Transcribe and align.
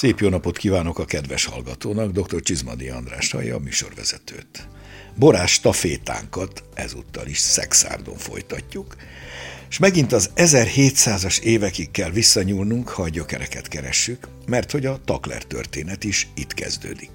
Szép 0.00 0.20
jó 0.20 0.28
napot 0.28 0.56
kívánok 0.56 0.98
a 0.98 1.04
kedves 1.04 1.44
hallgatónak, 1.44 2.10
dr. 2.10 2.42
Csizmadi 2.42 2.88
András 2.88 3.30
hallja 3.30 3.56
a 3.56 3.58
műsorvezetőt. 3.58 4.68
Borás 5.16 5.52
stafétánkat 5.52 6.62
ezúttal 6.74 7.26
is 7.26 7.38
szexárdon 7.38 8.16
folytatjuk, 8.16 8.96
és 9.70 9.78
megint 9.78 10.12
az 10.12 10.30
1700-as 10.36 11.40
évekig 11.40 11.90
kell 11.90 12.10
visszanyúlnunk, 12.10 12.88
ha 12.88 13.02
a 13.02 13.08
gyökereket 13.08 13.68
keressük, 13.68 14.28
mert 14.46 14.70
hogy 14.70 14.86
a 14.86 15.00
Takler 15.04 15.44
történet 15.44 16.04
is 16.04 16.28
itt 16.34 16.54
kezdődik. 16.54 17.10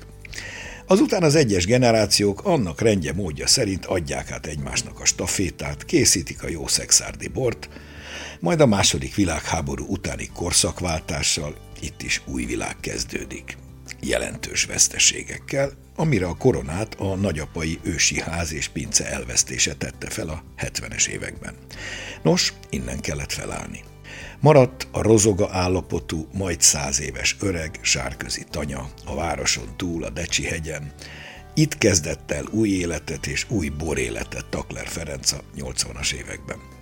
Azután 0.85 1.23
az 1.23 1.35
egyes 1.35 1.65
generációk 1.65 2.43
annak 2.43 2.81
rendje 2.81 3.13
módja 3.13 3.47
szerint 3.47 3.85
adják 3.85 4.31
át 4.31 4.45
egymásnak 4.45 4.99
a 4.99 5.05
stafétát, 5.05 5.85
készítik 5.85 6.43
a 6.43 6.49
jó 6.49 6.67
szexárdi 6.67 7.27
bort, 7.27 7.69
majd 8.39 8.61
a 8.61 8.65
második 8.65 9.15
világháború 9.15 9.85
utáni 9.87 10.29
korszakváltással 10.33 11.64
itt 11.81 12.01
is 12.01 12.21
új 12.25 12.45
világ 12.45 12.75
kezdődik. 12.79 13.57
Jelentős 14.01 14.65
veszteségekkel, 14.65 15.71
amire 15.95 16.27
a 16.27 16.37
koronát 16.37 16.95
a 16.99 17.15
nagyapai 17.15 17.79
ősi 17.83 18.19
ház 18.19 18.53
és 18.53 18.67
pince 18.67 19.05
elvesztése 19.05 19.73
tette 19.73 20.09
fel 20.09 20.29
a 20.29 20.43
70-es 20.57 21.07
években. 21.07 21.55
Nos, 22.23 22.53
innen 22.69 22.99
kellett 22.99 23.31
felállni. 23.31 23.83
Maradt 24.39 24.87
a 24.91 25.01
rozoga 25.01 25.49
állapotú, 25.51 26.27
majd 26.33 26.61
száz 26.61 27.01
éves 27.01 27.35
öreg, 27.39 27.79
sárközi 27.81 28.43
tanya, 28.49 28.89
a 29.05 29.15
városon 29.15 29.77
túl, 29.77 30.03
a 30.03 30.09
Decsi 30.09 30.43
hegyen. 30.43 30.93
Itt 31.53 31.77
kezdett 31.77 32.31
el 32.31 32.45
új 32.51 32.69
életet 32.69 33.27
és 33.27 33.45
új 33.49 33.69
boréletet 33.69 34.45
Takler 34.45 34.87
Ferenc 34.87 35.31
a 35.31 35.41
80-as 35.57 36.13
években. 36.13 36.74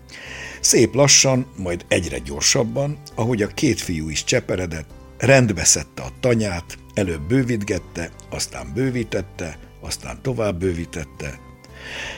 Szép 0.64 0.94
lassan, 0.94 1.46
majd 1.58 1.86
egyre 1.88 2.18
gyorsabban, 2.18 3.02
ahogy 3.16 3.42
a 3.42 3.48
két 3.48 3.82
fiú 3.82 4.10
is 4.10 4.24
cseperedett, 4.24 4.90
rendbe 5.18 5.64
szedte 5.64 6.02
a 6.02 6.12
tanyát, 6.20 6.78
előbb 6.94 7.22
bővítgette, 7.22 8.12
aztán 8.30 8.72
bővítette, 8.74 9.58
aztán 9.82 10.22
tovább 10.22 10.60
bővítette, 10.60 11.40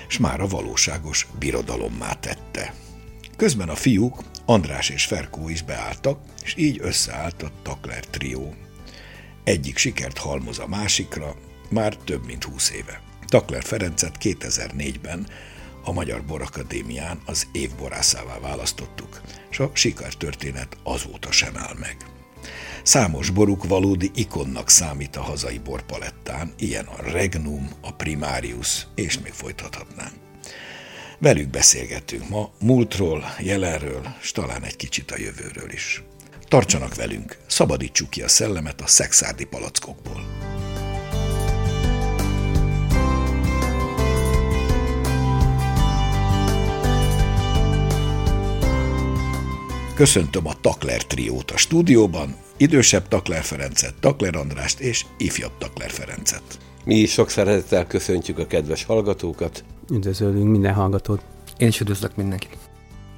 és 0.07 0.17
már 0.17 0.41
a 0.41 0.47
valóságos 0.47 1.27
birodalommá 1.39 2.13
tette. 2.13 2.73
Közben 3.37 3.69
a 3.69 3.75
fiúk, 3.75 4.23
András 4.45 4.89
és 4.89 5.05
Ferkó 5.05 5.49
is 5.49 5.61
beálltak, 5.61 6.19
és 6.43 6.53
így 6.57 6.79
összeállt 6.81 7.43
a 7.43 7.51
Takler 7.63 8.05
trió. 8.05 8.53
Egyik 9.43 9.77
sikert 9.77 10.17
halmoz 10.17 10.59
a 10.59 10.67
másikra, 10.67 11.35
már 11.69 11.95
több 11.95 12.25
mint 12.25 12.43
húsz 12.43 12.71
éve. 12.71 13.01
Takler 13.27 13.63
Ferencet 13.63 14.17
2004-ben 14.19 15.27
a 15.85 15.91
Magyar 15.91 16.23
Borakadémián 16.23 17.21
az 17.25 17.47
évborászává 17.51 18.39
választottuk, 18.39 19.21
és 19.49 19.59
a 19.59 19.71
sikertörténet 19.73 20.77
azóta 20.83 21.31
sem 21.31 21.57
áll 21.57 21.75
meg. 21.79 21.97
Számos 22.83 23.29
boruk 23.29 23.67
valódi 23.67 24.11
ikonnak 24.15 24.69
számít 24.69 25.15
a 25.15 25.21
hazai 25.21 25.57
borpalettán, 25.57 26.53
ilyen 26.57 26.85
a 26.85 27.01
Regnum, 27.01 27.69
a 27.81 27.93
Primarius, 27.93 28.87
és 28.95 29.19
még 29.19 29.31
folytathatnánk. 29.31 30.13
Velük 31.19 31.49
beszélgetünk 31.49 32.29
ma 32.29 32.51
múltról, 32.59 33.23
jelenről, 33.39 34.15
és 34.21 34.31
talán 34.31 34.63
egy 34.63 34.75
kicsit 34.75 35.11
a 35.11 35.19
jövőről 35.19 35.71
is. 35.71 36.03
Tartsanak 36.47 36.95
velünk, 36.95 37.37
szabadítsuk 37.47 38.09
ki 38.09 38.21
a 38.21 38.27
szellemet 38.27 38.81
a 38.81 38.87
szexárdi 38.87 39.45
palackokból. 39.45 40.44
Köszöntöm 49.95 50.47
a 50.47 50.53
Takler 50.61 51.05
triót 51.05 51.51
a 51.51 51.57
stúdióban, 51.57 52.35
idősebb 52.57 53.07
Takler 53.07 53.43
Ferencet, 53.43 53.93
Takler 53.99 54.35
Andrást 54.35 54.79
és 54.79 55.05
ifjabb 55.17 55.51
Takler 55.57 55.89
Ferencet. 55.89 56.41
Mi 56.85 56.95
is 56.95 57.11
sok 57.11 57.29
szeretettel 57.29 57.87
köszöntjük 57.87 58.39
a 58.39 58.47
kedves 58.47 58.83
hallgatókat. 58.83 59.63
Üdvözölünk 59.91 60.49
minden 60.49 60.73
hallgatót. 60.73 61.21
Én 61.57 61.67
is 61.67 61.79
üdvözlök 61.79 62.15
mindenkit. 62.15 62.57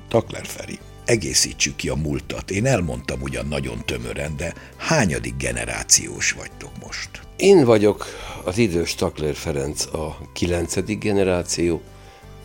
Takler 0.08 0.46
Feri, 0.46 0.80
egészítsük 1.06 1.76
ki 1.76 1.90
a 1.90 1.96
múltat. 1.96 2.52
Én 2.52 2.66
elmondtam 2.66 3.22
ugyan 3.22 3.48
nagyon 3.48 3.86
tömören, 3.86 4.36
de 4.38 4.54
hányadik 4.78 5.38
generációs 5.38 6.32
vagytok 6.32 6.72
most? 6.86 7.10
Én 7.36 7.66
vagyok 7.66 8.06
az 8.46 8.58
idős 8.58 8.96
Takler 8.96 9.36
Ferenc 9.36 9.86
a 9.94 10.18
kilencedik 10.34 11.00
generáció, 11.00 11.82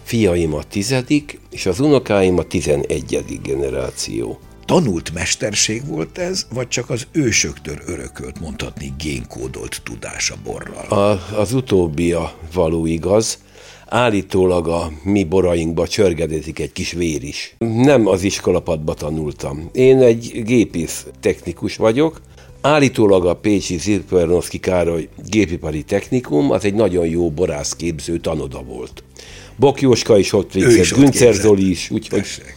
fiaim 0.03 0.55
a 0.55 0.63
tizedik, 0.63 1.41
és 1.51 1.67
az 1.67 1.81
unokáim 1.81 2.39
a 2.39 2.43
tizenegyedik 2.43 3.41
generáció. 3.41 4.39
Tanult 4.65 5.13
mesterség 5.15 5.87
volt 5.87 6.19
ez, 6.19 6.47
vagy 6.53 6.69
csak 6.69 6.91
az 6.91 7.07
ősöktől 7.13 7.77
örökölt, 7.87 8.41
mondhatni 8.41 8.93
génkódolt 8.99 9.81
tudása 9.85 10.35
borral? 10.45 10.85
A, 10.99 11.35
az 11.37 11.53
utóbbi 11.53 12.13
a 12.13 12.33
való 12.53 12.87
igaz. 12.87 13.39
Állítólag 13.87 14.69
a 14.69 14.91
mi 15.03 15.25
borainkba 15.25 15.89
csörgedezik 15.89 16.59
egy 16.59 16.73
kis 16.73 16.93
vér 16.93 17.23
is. 17.23 17.57
Nem 17.59 18.07
az 18.07 18.23
iskolapadba 18.23 18.95
tanultam. 18.95 19.69
Én 19.73 20.01
egy 20.01 20.43
gépész 20.45 21.07
technikus 21.21 21.77
vagyok, 21.77 22.21
Állítólag 22.65 23.27
a 23.27 23.35
Pécsi 23.35 23.79
Zirpernoszki 23.79 24.59
Károly 24.59 25.09
gépipari 25.29 25.83
technikum 25.83 26.51
az 26.51 26.65
egy 26.65 26.75
nagyon 26.75 27.07
jó 27.07 27.31
borászképző 27.31 28.19
tanoda 28.19 28.63
volt. 28.63 29.03
Bokjóska 29.57 30.19
is 30.19 30.33
ott 30.33 30.53
végzett, 30.53 30.99
Güncer 30.99 31.35
Zoli 31.35 31.71
is, 31.71 31.91
úgyhogy 31.91 32.21
Tessék. 32.21 32.55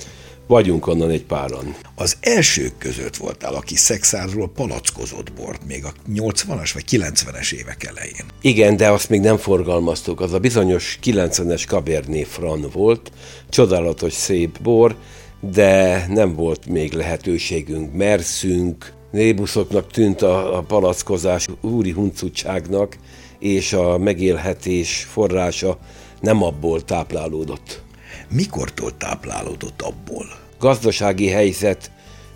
vagyunk 0.48 0.88
onnan 0.88 1.10
egy 1.10 1.24
páran. 1.24 1.76
Az 1.96 2.18
elsők 2.20 2.78
között 2.78 3.16
voltál, 3.16 3.54
aki 3.54 3.76
szexárról 3.76 4.50
palackozott 4.50 5.32
bort, 5.34 5.62
még 5.68 5.86
a 5.86 5.94
80-as 6.14 6.70
vagy 6.74 6.84
90-es 6.92 7.54
évek 7.54 7.84
elején. 7.84 8.26
Igen, 8.42 8.78
de 8.78 8.90
azt 8.90 9.10
még 9.10 9.20
nem 9.20 9.38
forgalmaztuk. 9.38 10.22
Az 10.22 10.34
a 10.34 10.40
bizonyos 10.40 11.00
90-es 11.04 11.68
Cabernet 11.68 12.28
Fran 12.28 12.70
volt, 12.74 13.12
csodálatos 13.50 14.14
szép 14.14 14.62
bor, 14.62 14.96
de 15.40 16.06
nem 16.10 16.36
volt 16.36 16.66
még 16.66 16.94
lehetőségünk, 16.94 17.94
merszünk, 17.94 18.94
nébuszoknak 19.12 19.92
tűnt 19.92 20.22
a, 20.22 20.58
a 20.58 20.62
palackozás 20.62 21.48
úri 21.62 21.92
huncutságnak, 21.92 22.98
és 23.40 23.74
a 23.74 23.98
megélhetés 23.98 25.08
forrása 25.12 25.80
nem 26.22 26.44
abból 26.44 26.84
táplálódott. 26.84 27.84
Mikortól 28.30 28.98
táplálódott 28.98 29.82
abból? 29.82 30.26
Gazdasági 30.60 31.28
helyzet 31.28 31.92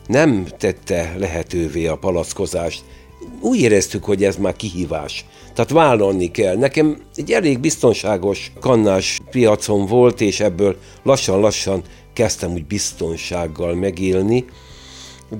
nem 0.07 0.47
tette 0.57 1.13
lehetővé 1.17 1.87
a 1.87 1.97
palackozást. 1.97 2.83
Úgy 3.41 3.59
éreztük, 3.59 4.03
hogy 4.03 4.23
ez 4.23 4.35
már 4.35 4.55
kihívás. 4.55 5.25
Tehát 5.53 5.71
vállalni 5.71 6.31
kell. 6.31 6.57
Nekem 6.57 7.01
egy 7.15 7.31
elég 7.31 7.59
biztonságos 7.59 8.51
kannás 8.59 9.19
piacon 9.29 9.85
volt, 9.85 10.21
és 10.21 10.39
ebből 10.39 10.77
lassan-lassan 11.03 11.83
kezdtem 12.13 12.51
úgy 12.51 12.65
biztonsággal 12.65 13.73
megélni 13.73 14.45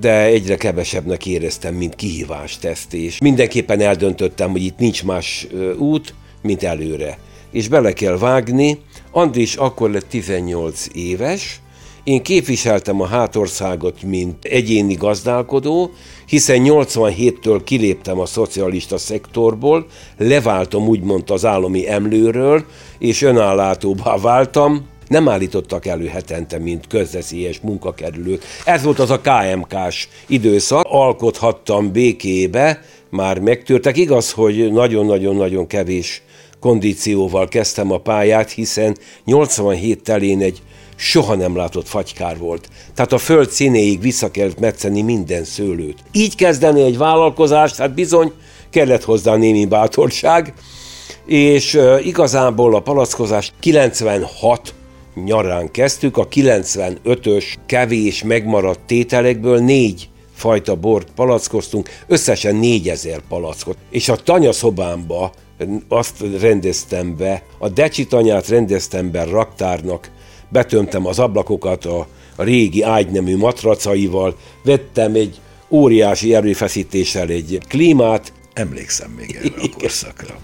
de 0.00 0.24
egyre 0.24 0.56
kevesebbnek 0.56 1.26
éreztem, 1.26 1.74
mint 1.74 1.94
kihívást 1.94 2.64
ezt, 2.64 2.94
és 2.94 3.18
mindenképpen 3.18 3.80
eldöntöttem, 3.80 4.50
hogy 4.50 4.64
itt 4.64 4.78
nincs 4.78 5.04
más 5.04 5.46
út, 5.78 6.14
mint 6.42 6.62
előre. 6.62 7.18
És 7.52 7.68
bele 7.68 7.92
kell 7.92 8.18
vágni. 8.18 8.78
Andris 9.10 9.54
akkor 9.54 9.90
lett 9.90 10.08
18 10.08 10.86
éves, 10.92 11.60
én 12.04 12.22
képviseltem 12.22 13.00
a 13.00 13.06
hátországot, 13.06 14.02
mint 14.02 14.44
egyéni 14.44 14.94
gazdálkodó, 14.94 15.90
hiszen 16.26 16.62
87-től 16.64 17.60
kiléptem 17.64 18.18
a 18.18 18.26
szocialista 18.26 18.98
szektorból, 18.98 19.86
leváltam 20.16 20.88
úgymond 20.88 21.30
az 21.30 21.44
állami 21.44 21.88
emlőről, 21.88 22.64
és 22.98 23.22
önállátóbbá 23.22 24.16
váltam, 24.16 24.86
nem 25.08 25.28
állítottak 25.28 25.86
elő 25.86 26.06
hetente, 26.06 26.58
mint 26.58 26.86
közveszélyes 26.86 27.60
munkakerülők. 27.60 28.42
Ez 28.64 28.82
volt 28.82 28.98
az 28.98 29.10
a 29.10 29.20
KMK-s 29.20 30.08
időszak, 30.26 30.86
alkothattam 30.88 31.92
békébe, 31.92 32.82
már 33.10 33.38
megtörtek. 33.38 33.96
Igaz, 33.96 34.32
hogy 34.32 34.72
nagyon-nagyon-nagyon 34.72 35.66
kevés 35.66 36.22
kondícióval 36.60 37.48
kezdtem 37.48 37.92
a 37.92 37.98
pályát, 37.98 38.50
hiszen 38.50 38.96
87 39.24 40.02
telén 40.02 40.40
egy 40.40 40.62
soha 40.96 41.34
nem 41.34 41.56
látott 41.56 41.88
fagykár 41.88 42.38
volt. 42.38 42.68
Tehát 42.94 43.12
a 43.12 43.18
föld 43.18 43.50
színéig 43.50 44.00
vissza 44.00 44.30
kellett 44.30 44.58
metszeni 44.58 45.02
minden 45.02 45.44
szőlőt. 45.44 45.98
Így 46.12 46.36
kezdeni 46.36 46.82
egy 46.82 46.98
vállalkozást, 46.98 47.76
hát 47.76 47.94
bizony 47.94 48.32
kellett 48.70 49.04
hozzá 49.04 49.36
némi 49.36 49.64
bátorság, 49.64 50.54
és 51.26 51.80
igazából 52.02 52.74
a 52.74 52.80
palackozás 52.80 53.52
96 53.60 54.74
nyarán 55.24 55.70
kezdtük, 55.70 56.16
a 56.16 56.28
95-ös 56.28 57.44
kevés 57.66 58.22
megmaradt 58.22 58.80
tételekből 58.86 59.58
négy 59.58 60.08
fajta 60.34 60.74
bort 60.74 61.08
palackoztunk, 61.14 61.88
összesen 62.06 62.56
4000 62.56 63.20
palackot. 63.28 63.76
És 63.90 64.08
a 64.08 64.16
tanyaszobámba 64.16 65.32
azt 65.88 66.24
rendeztem 66.40 67.16
be, 67.16 67.42
a 67.58 67.68
decsi 67.68 68.06
tanyát 68.06 68.48
rendeztem 68.48 69.10
be 69.10 69.24
raktárnak, 69.24 70.10
betömtem 70.48 71.06
az 71.06 71.18
ablakokat 71.18 71.84
a, 71.84 72.06
a 72.36 72.42
régi 72.42 72.82
ágynemű 72.82 73.36
matracaival, 73.36 74.36
vettem 74.64 75.14
egy 75.14 75.40
óriási 75.68 76.34
erőfeszítéssel 76.34 77.28
egy 77.28 77.60
klímát, 77.68 78.32
Emlékszem 78.52 79.10
még 79.10 79.34
erre 79.34 79.54
a 79.62 79.78
korszakra. 79.78 80.38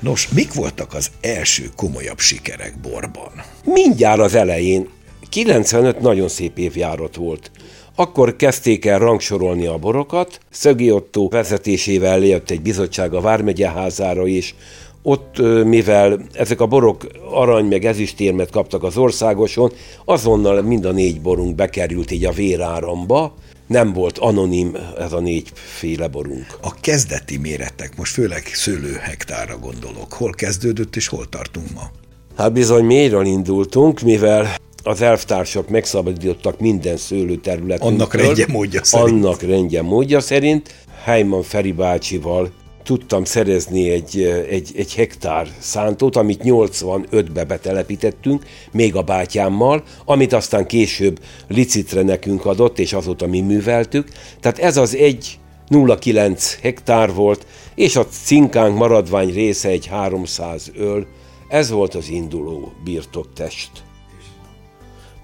Nos, 0.00 0.28
mik 0.28 0.54
voltak 0.54 0.94
az 0.94 1.10
első 1.20 1.70
komolyabb 1.76 2.18
sikerek 2.18 2.78
borban? 2.80 3.32
Mindjárt 3.64 4.20
az 4.20 4.34
elején, 4.34 4.88
95 5.28 6.00
nagyon 6.00 6.28
szép 6.28 6.58
évjárat 6.58 7.16
volt. 7.16 7.50
Akkor 8.00 8.36
kezdték 8.36 8.84
el 8.84 8.98
rangsorolni 8.98 9.66
a 9.66 9.78
borokat, 9.78 10.40
Szögi 10.50 10.90
Otto 10.90 11.28
vezetésével 11.28 12.18
jött 12.18 12.50
egy 12.50 12.60
bizottság 12.60 13.14
a 13.14 13.20
Vármegyeházára 13.20 14.26
is, 14.26 14.54
ott, 15.02 15.38
mivel 15.64 16.20
ezek 16.32 16.60
a 16.60 16.66
borok 16.66 17.06
arany 17.30 17.64
meg 17.64 17.84
ezüstérmet 17.84 18.50
kaptak 18.50 18.82
az 18.82 18.96
országoson, 18.96 19.72
azonnal 20.04 20.62
mind 20.62 20.84
a 20.84 20.92
négy 20.92 21.20
borunk 21.20 21.54
bekerült 21.54 22.10
így 22.10 22.24
a 22.24 22.32
véráramba, 22.32 23.34
nem 23.66 23.92
volt 23.92 24.18
anonim 24.18 24.76
ez 24.98 25.12
a 25.12 25.20
négyféle 25.20 26.08
borunk. 26.08 26.46
A 26.62 26.74
kezdeti 26.80 27.36
méretek, 27.36 27.96
most 27.96 28.12
főleg 28.12 28.42
szőlőhektára 28.52 29.58
gondolok, 29.58 30.12
hol 30.12 30.30
kezdődött 30.30 30.96
és 30.96 31.08
hol 31.08 31.28
tartunk 31.28 31.74
ma? 31.74 31.90
Hát 32.36 32.52
bizony 32.52 32.84
mélyről 32.84 33.24
indultunk, 33.24 34.00
mivel 34.00 34.56
az 34.88 35.02
elvtársak 35.02 35.68
megszabadítottak 35.68 36.60
minden 36.60 36.96
szőlőterületet. 36.96 37.86
Annak 37.86 38.14
rendje 38.14 38.46
módja 38.48 38.84
szerint. 38.84 39.24
Annak 39.24 39.42
rendje 39.42 39.82
módja 39.82 40.20
szerint. 40.20 40.74
Heimann 41.04 41.42
Feri 41.42 41.72
bácsival 41.72 42.50
tudtam 42.82 43.24
szerezni 43.24 43.90
egy, 43.90 44.22
egy, 44.50 44.72
egy 44.76 44.94
hektár 44.94 45.48
szántót, 45.58 46.16
amit 46.16 46.40
85-be 46.44 47.44
betelepítettünk, 47.44 48.44
még 48.72 48.96
a 48.96 49.02
bátyámmal, 49.02 49.82
amit 50.04 50.32
aztán 50.32 50.66
később 50.66 51.20
licitre 51.48 52.02
nekünk 52.02 52.46
adott, 52.46 52.78
és 52.78 52.92
azóta 52.92 53.26
mi 53.26 53.40
műveltük. 53.40 54.08
Tehát 54.40 54.58
ez 54.58 54.76
az 54.76 54.96
egy 54.96 55.38
0,9 55.70 56.52
hektár 56.62 57.14
volt, 57.14 57.46
és 57.74 57.96
a 57.96 58.06
cinkánk 58.06 58.76
maradvány 58.76 59.32
része 59.32 59.68
egy 59.68 59.86
300 59.86 60.70
öl. 60.76 61.06
Ez 61.48 61.70
volt 61.70 61.94
az 61.94 62.08
induló 62.08 62.72
birtoktest. 62.84 63.70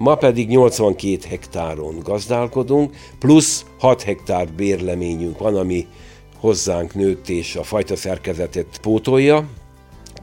Ma 0.05 0.15
pedig 0.15 0.49
82 0.49 1.19
hektáron 1.29 1.99
gazdálkodunk, 2.03 2.97
plusz 3.19 3.65
6 3.79 4.03
hektár 4.03 4.49
bérleményünk 4.53 5.39
van, 5.39 5.57
ami 5.57 5.87
hozzánk 6.41 6.95
nőtt 6.95 7.29
és 7.29 7.57
a 7.57 7.63
fajta 7.63 7.97
szerkezetet 7.97 8.79
pótolja, 8.83 9.49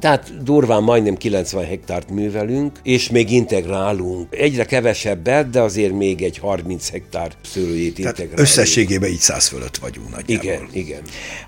tehát 0.02 0.44
durván 0.44 0.84
majdnem 0.84 1.18
90 1.18 1.66
hektárt 1.66 2.10
művelünk, 2.10 2.80
és 2.84 3.10
még 3.10 3.32
integrálunk. 3.32 4.36
Egyre 4.36 4.66
kevesebbet, 4.66 5.50
de 5.50 5.62
azért 5.62 5.94
még 5.94 6.22
egy 6.22 6.38
30 6.38 6.90
hektár 6.90 7.32
szőlőjét 7.42 7.96
Tehát 7.96 8.10
integrálunk. 8.10 8.40
összességében 8.40 9.10
így 9.10 9.20
100 9.20 9.48
fölött 9.48 9.78
vagyunk 9.78 10.10
nagyjából. 10.10 10.52
Igen, 10.52 10.68
igen. 10.72 11.02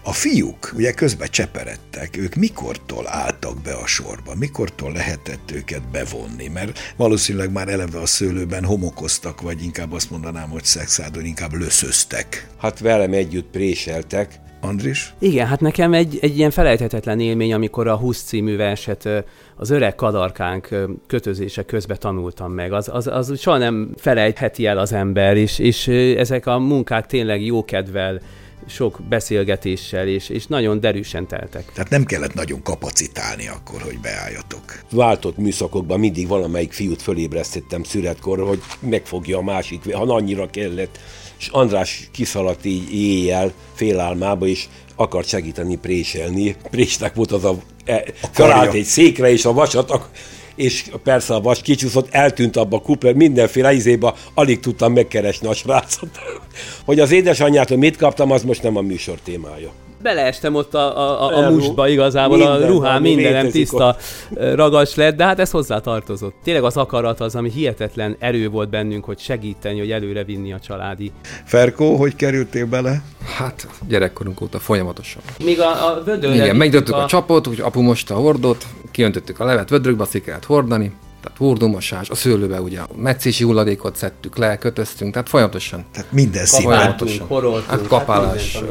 A 0.03 0.13
fiúk 0.13 0.73
ugye 0.75 0.91
közben 0.91 1.27
cseperedtek, 1.31 2.17
ők 2.17 2.35
mikortól 2.35 3.07
álltak 3.07 3.61
be 3.61 3.73
a 3.73 3.87
sorba, 3.87 4.35
mikortól 4.35 4.91
lehetett 4.91 5.51
őket 5.51 5.91
bevonni, 5.91 6.47
mert 6.47 6.79
valószínűleg 6.95 7.51
már 7.51 7.67
eleve 7.67 7.99
a 7.99 8.05
szőlőben 8.05 8.63
homokoztak, 8.63 9.41
vagy 9.41 9.63
inkább 9.63 9.93
azt 9.93 10.09
mondanám, 10.09 10.49
hogy 10.49 10.63
szexádon 10.63 11.25
inkább 11.25 11.53
löszöztek. 11.53 12.47
Hát 12.57 12.79
velem 12.79 13.13
együtt 13.13 13.49
préseltek, 13.51 14.39
Andris? 14.63 15.13
Igen, 15.19 15.47
hát 15.47 15.59
nekem 15.59 15.93
egy, 15.93 16.17
egy 16.21 16.37
ilyen 16.37 16.51
felejthetetlen 16.51 17.19
élmény, 17.19 17.53
amikor 17.53 17.87
a 17.87 17.97
20 17.97 18.21
című 18.21 18.55
verset 18.55 19.09
az 19.55 19.69
öreg 19.69 19.95
kadarkánk 19.95 20.69
kötözése 21.07 21.63
közben 21.63 21.97
tanultam 21.99 22.51
meg. 22.51 22.73
Az, 22.73 22.89
az, 22.91 23.07
az 23.07 23.39
soha 23.39 23.57
nem 23.57 23.89
felejtheti 23.97 24.65
el 24.65 24.77
az 24.77 24.93
ember, 24.93 25.37
és, 25.37 25.59
és 25.59 25.87
ezek 26.17 26.45
a 26.45 26.59
munkák 26.59 27.05
tényleg 27.05 27.45
jókedvel 27.45 28.21
sok 28.67 28.99
beszélgetéssel, 29.09 30.07
és, 30.07 30.29
és 30.29 30.47
nagyon 30.47 30.79
derűsen 30.79 31.27
teltek. 31.27 31.71
Tehát 31.73 31.89
nem 31.89 32.03
kellett 32.03 32.33
nagyon 32.33 32.61
kapacitálni 32.61 33.47
akkor, 33.47 33.81
hogy 33.81 33.99
beálljatok. 34.01 34.79
Váltott 34.91 35.37
műszakokban 35.37 35.99
mindig 35.99 36.27
valamelyik 36.27 36.73
fiút 36.73 37.01
fölébresztettem 37.01 37.83
szüretkor, 37.83 38.39
hogy 38.39 38.59
megfogja 38.79 39.37
a 39.37 39.41
másik, 39.41 39.93
ha 39.93 40.13
annyira 40.13 40.49
kellett 40.49 40.99
és 41.43 41.49
András 41.49 42.09
kiszaladt 42.11 42.65
így 42.65 42.93
éjjel 42.93 43.51
félálmába, 43.73 44.47
és 44.47 44.65
akart 44.95 45.27
segíteni 45.27 45.75
préselni. 45.75 46.55
Présnek 46.71 47.15
volt 47.15 47.31
az 47.31 47.43
a, 47.43 47.55
e, 47.85 48.03
felállt 48.31 48.73
egy 48.73 48.83
székre, 48.83 49.31
és 49.31 49.45
a 49.45 49.53
vasat, 49.53 50.09
és 50.55 50.85
persze 51.03 51.33
a 51.33 51.41
vas 51.41 51.61
kicsúszott, 51.61 52.13
eltűnt 52.13 52.55
abba 52.55 52.77
a 52.77 52.81
kuper, 52.81 53.13
mindenféle 53.13 53.73
izébe, 53.73 54.13
alig 54.33 54.59
tudtam 54.59 54.93
megkeresni 54.93 55.47
a 55.47 55.53
srácot. 55.53 56.19
Hogy 56.85 56.99
az 56.99 57.11
édesanyjától 57.11 57.77
mit 57.77 57.97
kaptam, 57.97 58.31
az 58.31 58.43
most 58.43 58.63
nem 58.63 58.77
a 58.77 58.81
műsor 58.81 59.19
témája 59.23 59.71
beleestem 60.03 60.55
ott 60.55 60.73
a, 60.73 60.97
a, 60.97 61.27
a, 61.27 61.45
a 61.45 61.49
musba 61.49 61.87
igazából, 61.87 62.37
minden, 62.37 62.61
a 62.61 62.67
ruhám 62.67 63.01
mindenem 63.01 63.49
tiszta 63.49 63.95
ott. 64.31 64.55
ragas 64.55 64.95
lett, 64.95 65.15
de 65.15 65.23
hát 65.23 65.39
ez 65.39 65.51
hozzá 65.51 65.79
tartozott. 65.79 66.35
Tényleg 66.43 66.63
az 66.63 66.77
akarat 66.77 67.19
az, 67.19 67.35
ami 67.35 67.51
hihetetlen 67.51 68.15
erő 68.19 68.49
volt 68.49 68.69
bennünk, 68.69 69.05
hogy 69.05 69.19
segíteni, 69.19 69.79
hogy 69.79 69.91
előre 69.91 70.23
vinni 70.23 70.53
a 70.53 70.59
családi. 70.59 71.11
Ferkó, 71.45 71.95
hogy 71.95 72.15
kerültél 72.15 72.65
bele? 72.65 73.01
Hát 73.37 73.67
gyerekkorunk 73.87 74.41
óta 74.41 74.59
folyamatosan. 74.59 75.21
Még 75.43 75.59
a, 75.59 75.87
a 75.87 76.03
vödör. 76.03 76.33
Igen, 76.33 76.55
megdöntük 76.55 76.95
a... 76.95 77.03
a 77.03 77.05
csapot, 77.05 77.47
úgy 77.47 77.61
apu 77.61 77.81
mosta 77.81 78.15
a 78.15 78.17
hordot, 78.17 78.65
kiöntöttük 78.91 79.39
a 79.39 79.45
levet 79.45 79.69
vödrökbe, 79.69 80.03
azt 80.03 80.21
kellett 80.21 80.45
hordani, 80.45 80.93
tehát 81.21 81.37
hordumosás, 81.37 82.09
a 82.09 82.15
szőlőbe 82.15 82.61
ugye 82.61 82.79
a 82.79 82.87
meccési 82.95 83.43
hulladékot 83.43 83.95
szedtük 83.95 84.37
le, 84.37 84.57
kötöztünk, 84.57 85.13
tehát 85.13 85.29
folyamatosan. 85.29 85.85
Tehát 85.91 86.11
minden 86.11 86.45
színváltosan. 86.45 87.27
Hát 87.67 87.87
kapálás. 87.87 88.53
Hát 88.53 88.63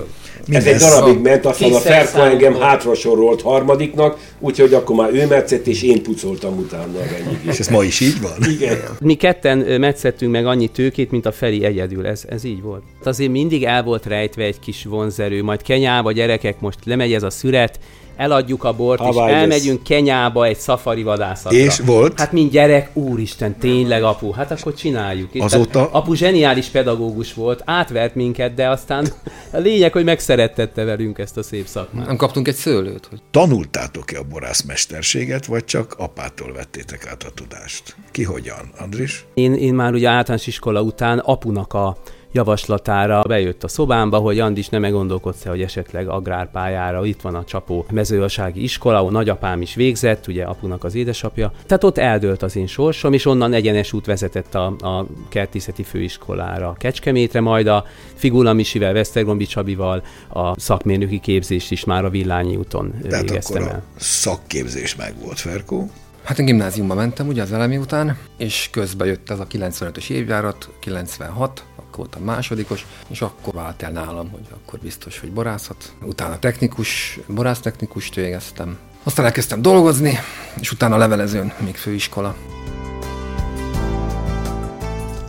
ez 0.51 0.67
egy 0.67 0.77
darabig 0.77 1.19
ment, 1.23 1.47
aztán 1.47 1.73
a 1.73 1.79
Ferko 1.79 2.21
engem 2.21 2.55
hátrasorolt 2.55 3.43
harmadiknak, 3.43 4.19
úgyhogy 4.41 4.75
akkor 4.75 4.97
már 4.97 5.15
ő 5.15 5.27
metszett, 5.27 5.67
és 5.67 5.83
én 5.83 6.03
pucoltam 6.03 6.59
utána 6.59 6.99
a 6.99 7.49
És 7.51 7.59
ez 7.59 7.69
ma 7.69 7.83
is 7.83 8.01
így 8.01 8.21
van? 8.21 8.51
Igen. 8.51 8.79
Mi 9.01 9.15
ketten 9.15 9.59
metszettünk 9.59 10.33
meg 10.33 10.47
annyi 10.47 10.69
tőkét, 10.69 11.11
mint 11.11 11.27
a 11.27 11.33
Feri 11.33 11.65
egyedül, 11.65 12.07
ez, 12.07 12.23
ez 12.29 12.45
így 12.45 12.63
volt. 12.63 12.83
Azért 13.05 13.31
mindig 13.31 13.65
el 13.65 13.83
volt 13.83 14.07
rejtve 14.07 14.45
egy 14.45 14.59
kis 14.59 14.85
vonzerő, 14.85 15.43
majd 15.43 15.63
kenyába 15.63 16.13
gyerekek, 16.13 16.61
most 16.61 16.79
lemegy 16.85 17.13
ez 17.13 17.23
a 17.23 17.31
szüret, 17.31 17.79
eladjuk 18.17 18.65
a 18.65 18.73
bort, 18.73 19.01
Hawaii 19.01 19.31
és 19.31 19.37
elmegyünk 19.37 19.79
lesz. 19.79 19.89
Kenyába 19.89 20.45
egy 20.45 20.57
szafari 20.57 21.03
vadászatra. 21.03 21.59
És 21.59 21.79
volt? 21.79 22.19
Hát 22.19 22.33
mint 22.33 22.51
gyerek, 22.51 22.91
úristen, 22.93 23.59
tényleg 23.59 24.03
apu, 24.03 24.31
hát 24.31 24.51
akkor 24.51 24.75
csináljuk. 24.75 25.31
Azóta? 25.39 25.71
Tehát 25.71 25.89
apu 25.93 26.15
zseniális 26.15 26.67
pedagógus 26.67 27.35
volt, 27.35 27.63
átvert 27.65 28.15
minket, 28.15 28.55
de 28.55 28.69
aztán 28.69 29.07
a 29.53 29.59
lényeg, 29.59 29.93
hogy 29.93 30.05
megszerettette 30.05 30.85
velünk 30.85 31.19
ezt 31.19 31.37
a 31.37 31.43
szép 31.43 31.67
szakmát. 31.67 32.07
Nem 32.07 32.17
kaptunk 32.17 32.49
egy 32.49 32.55
szőlőt? 32.55 33.07
Hogy... 33.11 33.21
Tanultátok-e 33.31 34.19
a 34.19 34.23
borászmesterséget, 34.31 35.47
vagy 35.47 35.65
csak 35.65 35.95
apától 35.99 36.53
vettétek 36.53 37.07
át 37.11 37.23
a 37.23 37.31
tudást? 37.35 37.97
Ki 38.11 38.23
hogyan, 38.23 38.71
Andris? 38.79 39.25
Én, 39.35 39.55
én 39.55 39.75
már 39.75 39.93
ugye 39.93 40.09
általános 40.09 40.47
iskola 40.47 40.83
után 40.83 41.19
apunak 41.19 41.73
a 41.73 41.97
javaslatára 42.33 43.23
bejött 43.29 43.65
a 43.65 43.69
szobámba, 43.69 44.19
hogy 44.19 44.39
Andis 44.39 44.69
nem 44.69 44.91
gondolkodsz 44.91 45.45
hogy 45.45 45.63
esetleg 45.63 46.09
agrárpályára, 46.09 47.05
itt 47.05 47.21
van 47.21 47.35
a 47.35 47.45
Csapó 47.45 47.87
mezőgazdasági 47.91 48.63
iskola, 48.63 48.99
ahol 48.99 49.11
nagyapám 49.11 49.63
is 49.63 49.75
végzett, 49.75 50.27
ugye 50.27 50.45
apunak 50.45 50.85
az 50.85 50.95
édesapja. 50.95 51.53
Tehát 51.67 51.85
ott 51.85 51.99
eldőlt 51.99 52.43
az 52.43 52.57
én 52.57 52.67
sorsom, 52.67 53.13
és 53.13 53.27
onnan 53.27 53.53
egyenes 53.53 53.93
út 53.93 54.07
vezetett 54.07 54.55
a, 54.55 54.67
a 54.67 55.07
kertészeti 55.29 55.83
főiskolára 55.83 56.75
Kecskemétre, 56.79 57.41
majd 57.41 57.67
a 57.67 57.85
Figula 58.15 58.53
Misivel, 58.53 58.93
Vesztergombi 58.93 59.47
Csabival 59.47 60.03
a 60.29 60.61
szakmérnöki 60.61 61.19
képzést 61.19 61.71
is 61.71 61.85
már 61.85 62.05
a 62.05 62.11
Villányi 62.11 62.57
úton 62.57 62.95
Tehát 63.09 63.23
végeztem 63.23 63.63
akkor 63.63 63.75
el. 63.75 63.83
a 63.97 64.01
szakképzés 64.01 64.97
meg 64.97 65.15
volt, 65.23 65.39
Ferkó? 65.39 65.91
Hát 66.23 66.39
én 66.39 66.47
gimnáziumba 66.47 66.95
mentem 66.95 67.29
ugye 67.29 67.43
az 67.43 67.53
elemi 67.53 67.77
után, 67.77 68.17
és 68.39 68.69
közbe 68.73 69.05
jött 69.05 69.31
ez 69.31 69.41
a 69.41 69.47
95-ös 69.47 70.11
évjárat, 70.11 70.69
96, 70.81 71.65
akkor 71.93 72.05
voltam 72.05 72.23
másodikos, 72.35 72.87
és 73.09 73.21
akkor 73.21 73.55
vált 73.55 73.83
el 73.83 73.91
nálam, 73.91 74.31
hogy 74.31 74.47
akkor 74.51 74.79
biztos, 74.79 75.19
hogy 75.19 75.33
borászat. 75.33 75.93
Utána 76.03 76.39
technikus, 76.39 77.19
borásztechnikust 77.27 78.15
végeztem. 78.15 78.79
Aztán 79.03 79.25
elkezdtem 79.25 79.63
dolgozni, 79.63 80.19
és 80.61 80.73
utána 80.73 80.97
levelezőn 80.97 81.53
még 81.65 81.77
főiskola. 81.77 82.37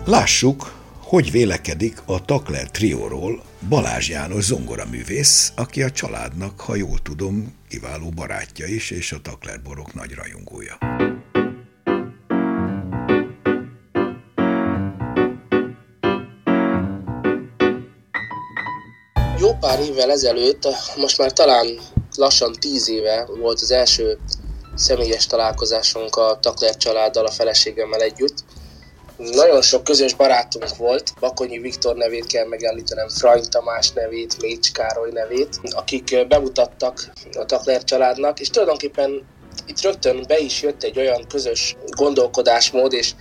Lássuk, 0.06 0.72
hogy 1.00 1.32
vélekedik 1.32 2.02
a 2.06 2.26
Takler 2.26 2.72
trióról 2.72 3.44
Balázs 3.70 4.10
János 4.10 4.44
zongoraművész, 4.44 5.52
aki 5.56 5.84
a 5.84 5.92
családnak, 5.92 6.60
ha 6.60 6.76
jól 6.76 7.00
tudom, 7.00 7.54
kiváló 7.70 8.10
barátja 8.10 8.66
is, 8.66 8.92
és 8.92 9.12
a 9.12 9.22
Takler 9.22 9.62
borok 9.62 9.94
nagy 9.94 10.14
rajongója. 10.14 10.78
Pár 19.64 19.80
évvel 19.80 20.12
ezelőtt, 20.12 20.68
most 20.96 21.18
már 21.18 21.32
talán 21.32 21.80
lassan 22.16 22.56
tíz 22.60 22.90
éve 22.90 23.28
volt 23.40 23.62
az 23.62 23.72
első 23.72 24.18
személyes 24.76 25.28
találkozásunk 25.28 26.16
a 26.16 26.38
Takler 26.42 26.78
családdal, 26.78 27.26
a 27.26 27.32
feleségemmel 27.32 28.02
együtt. 28.02 28.44
Nagyon 29.18 29.62
sok 29.62 29.84
közös 29.84 30.14
barátunk 30.14 30.76
volt, 30.78 31.14
Bakonyi 31.20 31.60
Viktor 31.60 31.96
nevét 31.96 32.26
kell 32.26 32.48
megemlítenem, 32.48 33.10
Frany 33.10 33.50
Tamás 33.50 33.92
nevét, 33.92 34.42
Mécs 34.42 34.72
Károly 34.72 35.12
nevét, 35.12 35.60
akik 35.64 36.28
bemutattak 36.28 37.12
a 37.34 37.46
Takler 37.46 37.84
családnak, 37.84 38.40
és 38.40 38.50
tulajdonképpen 38.50 39.26
itt 39.66 39.82
rögtön 39.82 40.24
be 40.28 40.40
is 40.40 40.62
jött 40.62 40.84
egy 40.84 40.98
olyan 40.98 41.28
közös 41.28 41.76
gondolkodásmód 41.96 42.94
és 42.94 43.12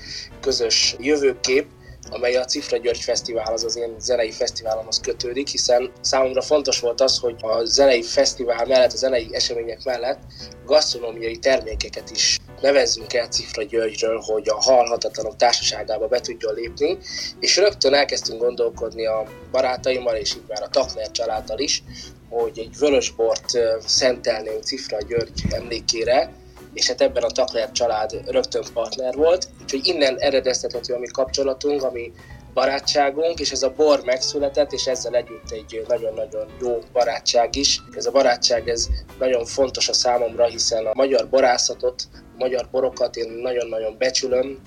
közös 0.41 0.97
jövőkép, 0.99 1.67
amely 2.11 2.37
a 2.37 2.45
Cifra 2.45 2.77
György 2.77 3.01
Fesztivál, 3.01 3.53
az 3.53 3.65
az 3.65 3.77
én 3.77 3.95
zenei 3.99 4.31
fesztiválomhoz 4.31 5.01
kötődik, 5.01 5.49
hiszen 5.49 5.93
számomra 6.01 6.43
fontos 6.43 6.81
volt 6.81 7.01
az, 7.01 7.19
hogy 7.19 7.37
a 7.41 7.65
zenei 7.65 8.03
fesztivál 8.03 8.67
mellett, 8.67 8.93
a 8.93 8.97
zenei 8.97 9.29
események 9.33 9.85
mellett 9.85 10.19
gasztronómiai 10.67 11.37
termékeket 11.39 12.11
is 12.11 12.39
nevezzünk 12.61 13.13
el 13.15 13.27
Cifra 13.27 13.63
Györgyről, 13.63 14.21
hogy 14.21 14.49
a 14.49 14.63
halhatatlanok 14.63 15.37
társaságába 15.37 16.09
be 16.09 16.21
tudjon 16.21 16.55
lépni, 16.55 16.99
és 17.41 17.57
rögtön 17.57 17.95
elkezdtünk 17.95 18.41
gondolkodni 18.41 19.07
a 19.07 19.25
barátaimmal, 19.51 20.15
és 20.15 20.35
így 20.35 20.45
már 20.49 20.63
a 20.63 20.69
Takner 20.69 21.11
családdal 21.11 21.59
is, 21.59 21.83
hogy 22.29 22.59
egy 22.59 22.79
vörösbort 22.79 23.51
szentelnénk 23.87 24.63
Cifra 24.63 24.99
György 25.09 25.45
emlékére, 25.51 26.33
és 26.75 26.87
hát 26.89 27.01
ebben 27.01 27.23
a 27.23 27.31
Takler 27.31 27.73
család 27.73 28.21
rögtön 28.27 28.65
partner 28.73 29.15
volt, 29.15 29.49
úgyhogy 29.63 29.87
innen 29.87 30.17
eredeztethető 30.19 30.95
a 30.95 30.99
mi 30.99 31.07
kapcsolatunk, 31.07 31.83
ami 31.83 32.13
barátságunk, 32.55 33.41
és 33.41 33.51
ez 33.51 33.63
a 33.63 33.73
bor 33.77 34.03
megszületett, 34.05 34.73
és 34.73 34.87
ezzel 34.87 35.15
együtt 35.15 35.51
egy 35.51 35.85
nagyon-nagyon 35.89 36.47
jó 36.61 36.79
barátság 36.93 37.57
is. 37.57 37.81
Ez 37.97 38.07
a 38.07 38.11
barátság 38.11 38.69
ez 38.69 38.89
nagyon 39.19 39.45
fontos 39.45 39.89
a 39.89 39.93
számomra, 39.93 40.45
hiszen 40.45 40.87
a 40.87 40.91
magyar 40.95 41.29
borászatot, 41.29 42.03
a 42.13 42.19
magyar 42.39 42.69
borokat 42.71 43.17
én 43.17 43.31
nagyon-nagyon 43.31 43.97
becsülöm, 43.99 44.63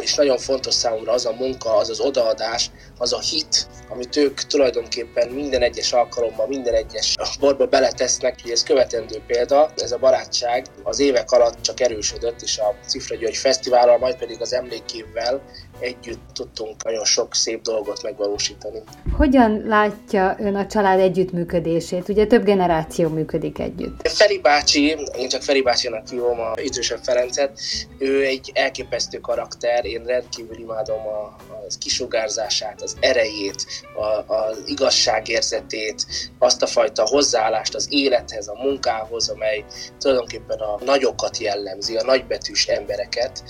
és 0.00 0.14
nagyon 0.14 0.38
fontos 0.38 0.74
számomra 0.74 1.12
az 1.12 1.26
a 1.26 1.32
munka, 1.32 1.76
az 1.76 1.90
az 1.90 2.00
odaadás, 2.00 2.70
az 2.98 3.12
a 3.12 3.20
hit, 3.20 3.68
amit 3.88 4.16
ők 4.16 4.40
tulajdonképpen 4.40 5.28
minden 5.28 5.62
egyes 5.62 5.92
alkalommal, 5.92 6.46
minden 6.46 6.74
egyes 6.74 7.14
borba 7.40 7.66
beletesznek, 7.66 8.38
hogy 8.42 8.50
ez 8.50 8.62
követendő 8.62 9.22
példa, 9.26 9.70
ez 9.76 9.92
a 9.92 9.98
barátság 9.98 10.66
az 10.82 11.00
évek 11.00 11.30
alatt 11.30 11.60
csak 11.60 11.80
erősödött, 11.80 12.42
és 12.42 12.58
a 12.58 12.74
Cifra 12.86 13.16
György 13.16 13.36
Fesztiválral, 13.36 13.98
majd 13.98 14.16
pedig 14.16 14.40
az 14.40 14.52
emlékévvel 14.52 15.42
együtt 15.78 16.20
tudtunk 16.32 16.84
nagyon 16.84 17.04
sok 17.04 17.34
szép 17.34 17.62
dolgot 17.62 18.02
megvalósítani. 18.02 18.82
Hogyan 19.16 19.62
látja 19.66 20.36
ön 20.38 20.54
a 20.54 20.66
család 20.66 21.00
együttműködését? 21.00 22.08
Ugye 22.08 22.26
több 22.26 22.44
generáció 22.44 23.08
működik 23.08 23.58
együtt. 23.58 24.08
Feri 24.08 24.38
bácsi, 24.38 24.96
én 25.18 25.28
csak 25.28 25.42
Feri 25.42 25.62
bácsinak 25.62 26.08
hívom 26.08 26.40
a 26.40 26.52
idősebb 26.56 26.98
Ferencet, 27.02 27.60
ő 27.98 28.24
egy 28.24 28.50
elképesztő 28.54 29.18
karakter, 29.18 29.84
én 29.84 30.04
rendkívül 30.04 30.58
imádom 30.58 31.06
a, 31.06 31.20
a 31.48 31.66
kisugárzását, 31.78 32.82
az 32.82 32.96
erejét, 33.00 33.66
a, 33.94 34.34
az 34.34 34.62
igazságérzetét, 34.66 36.06
azt 36.38 36.62
a 36.62 36.66
fajta 36.66 37.06
hozzáállást 37.06 37.74
az 37.74 37.86
élethez, 37.90 38.48
a 38.48 38.62
munkához, 38.62 39.28
amely 39.28 39.64
tulajdonképpen 39.98 40.58
a 40.58 40.78
nagyokat 40.84 41.38
jellemzi, 41.38 41.96
a 41.96 42.04
nagybetűs 42.04 42.66
embereket, 42.66 43.42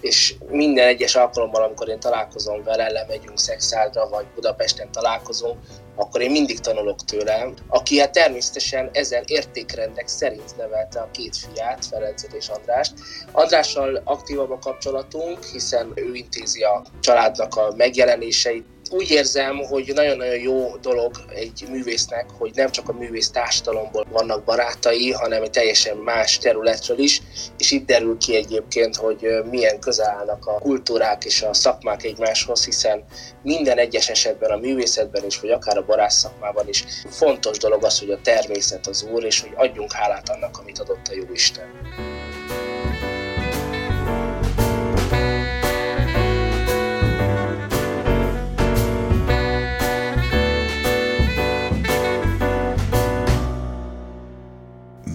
és 0.00 0.34
minden 0.48 0.86
egyes 0.86 1.14
alkalommal, 1.14 1.62
amikor 1.70 1.88
én 1.88 2.00
találkozom 2.00 2.62
vele, 2.62 2.88
lemegyünk 2.88 3.38
Szexádra, 3.38 4.08
vagy 4.08 4.26
Budapesten 4.34 4.92
találkozunk, 4.92 5.58
akkor 5.96 6.20
én 6.20 6.30
mindig 6.30 6.60
tanulok 6.60 7.04
tőle, 7.04 7.48
aki 7.68 7.98
hát 7.98 8.12
természetesen 8.12 8.90
ezen 8.92 9.22
értékrendek 9.26 10.08
szerint 10.08 10.56
nevelte 10.56 11.00
a 11.00 11.10
két 11.10 11.36
fiát, 11.36 11.84
Ferencet 11.84 12.32
és 12.32 12.48
Andrást. 12.48 12.92
Andrással 13.32 14.00
aktívabb 14.04 14.50
a 14.50 14.58
kapcsolatunk, 14.58 15.44
hiszen 15.44 15.92
ő 15.94 16.14
intézi 16.14 16.62
a 16.62 16.82
családnak 17.00 17.56
a 17.56 17.72
megjelenéseit, 17.76 18.66
úgy 18.90 19.10
érzem, 19.10 19.56
hogy 19.56 19.92
nagyon-nagyon 19.94 20.38
jó 20.38 20.76
dolog 20.76 21.10
egy 21.34 21.64
művésznek, 21.70 22.26
hogy 22.38 22.50
nem 22.54 22.70
csak 22.70 22.88
a 22.88 22.92
művész 22.92 23.30
társadalomból 23.30 24.06
vannak 24.10 24.44
barátai, 24.44 25.10
hanem 25.10 25.42
egy 25.42 25.50
teljesen 25.50 25.96
más 25.96 26.38
területről 26.38 26.98
is, 26.98 27.22
és 27.58 27.70
itt 27.70 27.86
derül 27.86 28.16
ki 28.16 28.36
egyébként, 28.36 28.96
hogy 28.96 29.28
milyen 29.50 29.80
közel 29.80 30.08
állnak 30.08 30.46
a 30.46 30.58
kultúrák 30.58 31.24
és 31.24 31.42
a 31.42 31.54
szakmák 31.54 32.04
egymáshoz, 32.04 32.64
hiszen 32.64 33.04
minden 33.42 33.78
egyes 33.78 34.08
esetben 34.08 34.50
a 34.50 34.56
művészetben 34.56 35.24
is, 35.24 35.40
vagy 35.40 35.50
akár 35.50 35.76
a 35.76 35.84
barász 35.84 36.18
szakmában 36.18 36.68
is 36.68 36.84
fontos 37.10 37.58
dolog 37.58 37.84
az, 37.84 37.98
hogy 37.98 38.10
a 38.10 38.20
természet 38.22 38.86
az 38.86 39.06
úr, 39.12 39.24
és 39.24 39.40
hogy 39.40 39.52
adjunk 39.54 39.92
hálát 39.92 40.28
annak, 40.28 40.58
amit 40.58 40.78
adott 40.78 41.08
a 41.08 41.14
jó 41.14 41.32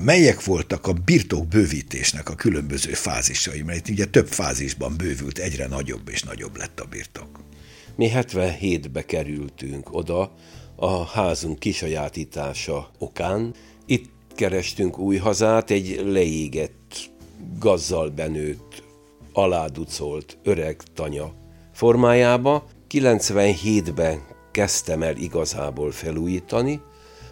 melyek 0.05 0.43
voltak 0.43 0.87
a 0.87 0.93
birtok 0.93 1.47
bővítésnek 1.47 2.29
a 2.29 2.35
különböző 2.35 2.91
fázisai, 2.91 3.61
mert 3.61 3.89
ugye 3.89 4.05
több 4.05 4.27
fázisban 4.27 4.93
bővült, 4.97 5.37
egyre 5.37 5.67
nagyobb 5.67 6.09
és 6.09 6.23
nagyobb 6.23 6.57
lett 6.57 6.79
a 6.79 6.85
birtok. 6.85 7.39
Mi 7.95 8.11
77-be 8.13 9.05
kerültünk 9.05 9.93
oda 9.93 10.33
a 10.75 11.05
házunk 11.05 11.59
kisajátítása 11.59 12.91
okán. 12.97 13.53
Itt 13.85 14.09
kerestünk 14.35 14.97
új 14.97 15.17
hazát, 15.17 15.71
egy 15.71 16.01
leégett, 16.05 16.95
gazzal 17.59 18.09
benőtt, 18.09 18.83
aláducolt 19.33 20.37
öreg 20.43 20.81
tanya 20.93 21.33
formájába. 21.73 22.67
97-ben 22.89 24.23
kezdtem 24.51 25.03
el 25.03 25.15
igazából 25.15 25.91
felújítani, 25.91 26.81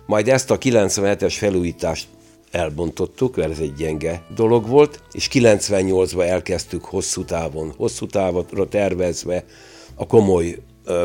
majd 0.06 0.27
ezt 0.27 0.51
a 0.51 0.58
97-es 0.58 1.36
felújítást 1.38 2.08
elbontottuk, 2.53 3.36
mert 3.36 3.51
ez 3.51 3.60
egy 3.60 3.74
gyenge 3.74 4.24
dolog 4.36 4.67
volt, 4.67 5.00
és 5.12 5.29
98-ban 5.33 6.27
elkezdtük 6.27 6.86
hosszú 6.86 7.25
távon, 7.25 7.74
hosszú 7.77 8.05
távra 8.05 8.67
tervezve 8.67 9.43
a 9.95 10.07
komoly 10.07 10.57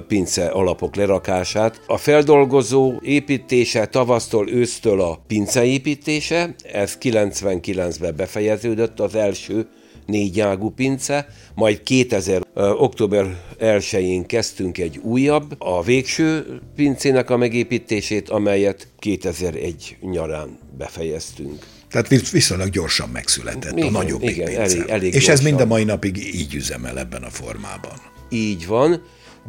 pince 0.08 0.46
alapok 0.46 0.96
lerakását. 0.96 1.80
A 1.86 1.96
feldolgozó 1.96 2.92
építése 3.02 3.86
tavasztól, 3.86 4.50
ősztől 4.50 5.00
a 5.00 5.18
pince 5.26 5.64
építése, 5.64 6.54
ez 6.72 6.98
99-ben 7.00 8.16
befejeződött 8.16 9.00
az 9.00 9.14
első 9.14 9.68
négyágú 10.08 10.70
pince, 10.70 11.28
majd 11.54 11.82
2000. 11.82 12.42
október 12.54 13.42
1-én 13.60 14.26
kezdtünk 14.26 14.78
egy 14.78 14.98
újabb, 15.02 15.54
a 15.58 15.82
végső 15.82 16.60
pincének 16.76 17.30
a 17.30 17.36
megépítését, 17.36 18.28
amelyet 18.28 18.88
2001 18.98 19.96
nyarán 20.00 20.58
befejeztünk. 20.78 21.66
Tehát 21.90 22.30
viszonylag 22.30 22.70
gyorsan 22.70 23.08
megszületett 23.08 23.76
igen, 23.76 23.94
a 23.94 23.98
nagyobb 23.98 24.22
igen, 24.22 24.48
elég, 24.48 24.84
elég 24.88 25.06
És 25.06 25.12
gyorsan. 25.12 25.34
ez 25.34 25.40
mind 25.40 25.60
a 25.60 25.66
mai 25.66 25.84
napig 25.84 26.34
így 26.34 26.54
üzemel 26.54 26.98
ebben 26.98 27.22
a 27.22 27.30
formában. 27.30 28.00
Így 28.30 28.66
van, 28.66 29.02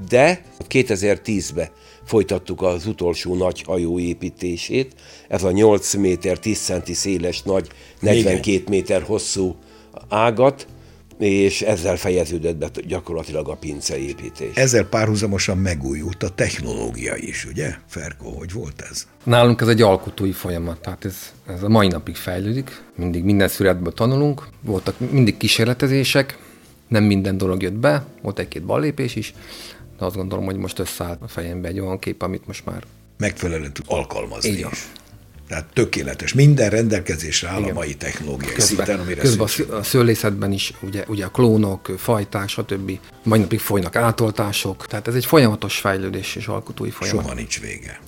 de 0.09 0.41
2010-ben 0.69 1.69
folytattuk 2.05 2.61
az 2.61 2.85
utolsó 2.85 3.35
nagy 3.35 3.61
hajó 3.61 3.99
építését. 3.99 4.93
Ez 5.27 5.43
a 5.43 5.51
8 5.51 5.93
méter 5.93 6.39
10 6.39 6.59
centi 6.59 6.93
széles, 6.93 7.41
nagy 7.41 7.67
42 7.99 8.51
igen. 8.51 8.63
méter 8.69 9.01
hosszú 9.01 9.55
ágat, 10.09 10.67
és 11.19 11.61
ezzel 11.61 11.97
fejeződött 11.97 12.55
be 12.55 12.69
gyakorlatilag 12.87 13.49
a 13.49 13.55
pinceépítés. 13.55 14.55
Ezzel 14.55 14.85
párhuzamosan 14.85 15.57
megújult 15.57 16.23
a 16.23 16.29
technológia 16.29 17.15
is, 17.15 17.45
ugye? 17.45 17.75
Ferko, 17.87 18.29
hogy 18.29 18.51
volt 18.51 18.81
ez? 18.89 19.07
Nálunk 19.23 19.61
ez 19.61 19.67
egy 19.67 19.81
alkotói 19.81 20.31
folyamat, 20.31 20.81
tehát 20.81 21.05
ez, 21.05 21.15
ez 21.47 21.63
a 21.63 21.69
mai 21.69 21.87
napig 21.87 22.15
fejlődik. 22.15 22.81
Mindig 22.95 23.23
minden 23.23 23.47
születből 23.47 23.93
tanulunk, 23.93 24.47
voltak 24.61 25.11
mindig 25.11 25.37
kísérletezések, 25.37 26.37
nem 26.87 27.03
minden 27.03 27.37
dolog 27.37 27.61
jött 27.61 27.73
be, 27.73 28.05
volt 28.21 28.39
egy-két 28.39 28.63
ballépés 28.63 29.15
is, 29.15 29.33
de 29.97 30.05
azt 30.05 30.15
gondolom, 30.15 30.45
hogy 30.45 30.57
most 30.57 30.79
összeállt 30.79 31.21
a 31.21 31.27
fejembe 31.27 31.67
egy 31.67 31.79
olyan 31.79 31.99
kép, 31.99 32.21
amit 32.21 32.47
most 32.47 32.65
már 32.65 32.83
megfelelően 33.17 33.73
tud 33.73 33.85
alkalmazni 33.87 34.49
is. 34.49 34.87
Tehát 35.49 35.65
tökéletes. 35.73 36.33
Minden 36.33 36.69
rendelkezésre 36.69 37.49
áll 37.49 37.59
Igen. 37.59 37.71
a 37.71 37.73
mai 37.73 37.95
technológiai 37.95 38.53
közben, 38.53 38.85
szinten, 38.85 38.99
amire 38.99 39.21
Közben 39.21 39.47
szükség. 39.47 39.73
a 39.73 39.83
szőlészetben 39.83 40.51
is 40.51 40.73
ugye, 40.81 41.03
ugye 41.07 41.25
a 41.25 41.29
klónok, 41.29 41.91
fajták, 41.97 42.49
stb. 42.49 42.99
Mai 43.23 43.39
napig 43.39 43.59
folynak 43.59 43.95
átoltások, 43.95 44.87
tehát 44.87 45.07
ez 45.07 45.15
egy 45.15 45.25
folyamatos 45.25 45.77
fejlődés 45.77 46.35
és 46.35 46.47
alkotói 46.47 46.89
folyamat. 46.89 47.23
Soha 47.23 47.35
nincs 47.35 47.59
vége. 47.59 47.99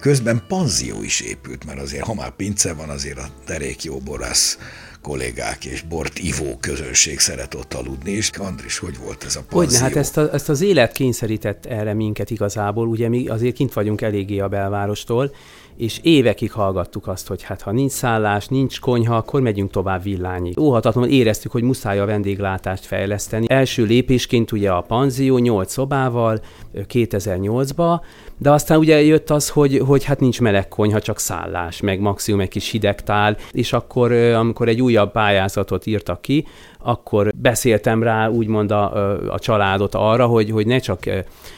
Közben 0.00 0.44
panzió 0.48 1.02
is 1.02 1.20
épült, 1.20 1.64
mert 1.64 1.80
azért, 1.80 2.04
ha 2.04 2.14
már 2.14 2.30
pince 2.30 2.72
van, 2.72 2.88
azért 2.88 3.18
a 3.18 3.26
derék 3.46 3.82
jó 3.84 3.98
borász 3.98 4.58
kollégák 5.02 5.64
és 5.64 5.82
bort 5.82 6.18
ivó 6.18 6.56
közönség 6.60 7.18
szeret 7.18 7.54
ott 7.54 7.74
aludni, 7.74 8.10
és 8.10 8.30
Andris, 8.38 8.78
hogy 8.78 8.98
volt 8.98 9.24
ez 9.24 9.36
a 9.36 9.42
panzió? 9.48 9.58
Hogyne, 9.58 9.78
hát 9.78 9.96
ezt, 9.96 10.16
a, 10.16 10.32
ezt 10.32 10.48
az 10.48 10.60
élet 10.60 10.92
kényszerített 10.92 11.66
erre 11.66 11.94
minket 11.94 12.30
igazából, 12.30 12.86
ugye 12.86 13.08
mi 13.08 13.28
azért 13.28 13.54
kint 13.54 13.72
vagyunk 13.72 14.00
eléggé 14.00 14.38
a 14.38 14.48
belvárostól, 14.48 15.34
és 15.76 16.00
évekig 16.02 16.52
hallgattuk 16.52 17.06
azt, 17.06 17.26
hogy 17.28 17.42
hát 17.42 17.62
ha 17.62 17.70
nincs 17.72 17.90
szállás, 17.90 18.46
nincs 18.46 18.80
konyha, 18.80 19.16
akkor 19.16 19.40
megyünk 19.40 19.70
tovább 19.70 20.02
villányig. 20.02 20.60
Óhatatlanul 20.60 21.10
éreztük, 21.10 21.50
hogy 21.50 21.62
muszáj 21.62 22.00
a 22.00 22.06
vendéglátást 22.06 22.84
fejleszteni. 22.84 23.46
Első 23.48 23.84
lépésként 23.84 24.52
ugye 24.52 24.70
a 24.70 24.80
panzió 24.80 25.38
8 25.38 25.72
szobával 25.72 26.40
2008-ba, 26.74 28.00
de 28.38 28.50
aztán 28.50 28.78
ugye 28.78 29.02
jött 29.02 29.30
az, 29.30 29.48
hogy, 29.48 29.78
hogy 29.86 30.04
hát 30.04 30.20
nincs 30.20 30.40
meleg 30.40 30.68
konyha, 30.68 31.00
csak 31.00 31.18
szállás, 31.18 31.80
meg 31.80 32.00
maximum 32.00 32.40
egy 32.40 32.48
kis 32.48 32.70
hidegtál, 32.70 33.36
és 33.50 33.72
akkor, 33.72 34.12
amikor 34.12 34.68
egy 34.68 34.82
újabb 34.82 35.12
pályázatot 35.12 35.86
írtak 35.86 36.22
ki, 36.22 36.46
akkor 36.78 37.32
beszéltem 37.36 38.02
rá 38.02 38.28
úgymond 38.28 38.70
a, 38.70 39.12
a 39.32 39.38
családot 39.38 39.94
arra, 39.94 40.26
hogy, 40.26 40.50
hogy 40.50 40.66
ne 40.66 40.78
csak 40.78 41.06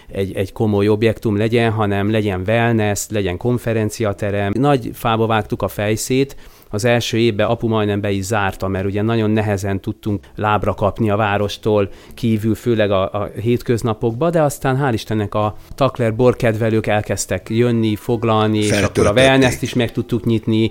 egy, 0.08 0.34
egy 0.34 0.52
komoly 0.52 0.88
objektum 0.88 1.36
legyen, 1.36 1.70
hanem 1.70 2.10
legyen 2.10 2.42
wellness, 2.46 3.06
legyen 3.10 3.36
konferenciaterem. 3.36 4.52
Nagy 4.54 4.90
fába 4.92 5.26
vágtuk 5.26 5.62
a 5.62 5.68
fejszét, 5.68 6.36
az 6.76 6.84
első 6.84 7.16
évben 7.16 7.46
apu 7.46 7.68
majdnem 7.68 8.00
be 8.00 8.10
is 8.10 8.24
zárta, 8.24 8.68
mert 8.68 8.84
ugye 8.84 9.02
nagyon 9.02 9.30
nehezen 9.30 9.80
tudtunk 9.80 10.24
lábra 10.34 10.74
kapni 10.74 11.10
a 11.10 11.16
várostól 11.16 11.88
kívül, 12.14 12.54
főleg 12.54 12.90
a, 12.90 13.02
a 13.02 13.30
hétköznapokban, 13.40 14.30
de 14.30 14.42
aztán 14.42 14.78
hál' 14.82 14.92
Istennek 14.92 15.34
a 15.34 15.56
Takler 15.74 16.14
borkedvelők 16.14 16.86
elkezdtek 16.86 17.46
jönni, 17.50 17.96
foglalni, 17.96 18.58
és 18.58 18.80
akkor 18.80 19.06
a 19.06 19.12
wellness 19.12 19.62
is 19.62 19.74
meg 19.74 19.92
tudtuk 19.92 20.24
nyitni, 20.24 20.70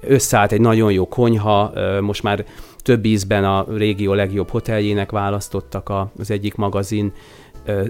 összeállt 0.00 0.52
egy 0.52 0.60
nagyon 0.60 0.92
jó 0.92 1.08
konyha, 1.08 1.72
most 2.00 2.22
már 2.22 2.44
több 2.82 3.04
ízben 3.04 3.44
a 3.44 3.66
régió 3.76 4.12
legjobb 4.12 4.50
hoteljének 4.50 5.10
választottak 5.10 5.92
az 6.18 6.30
egyik 6.30 6.54
magazin 6.54 7.12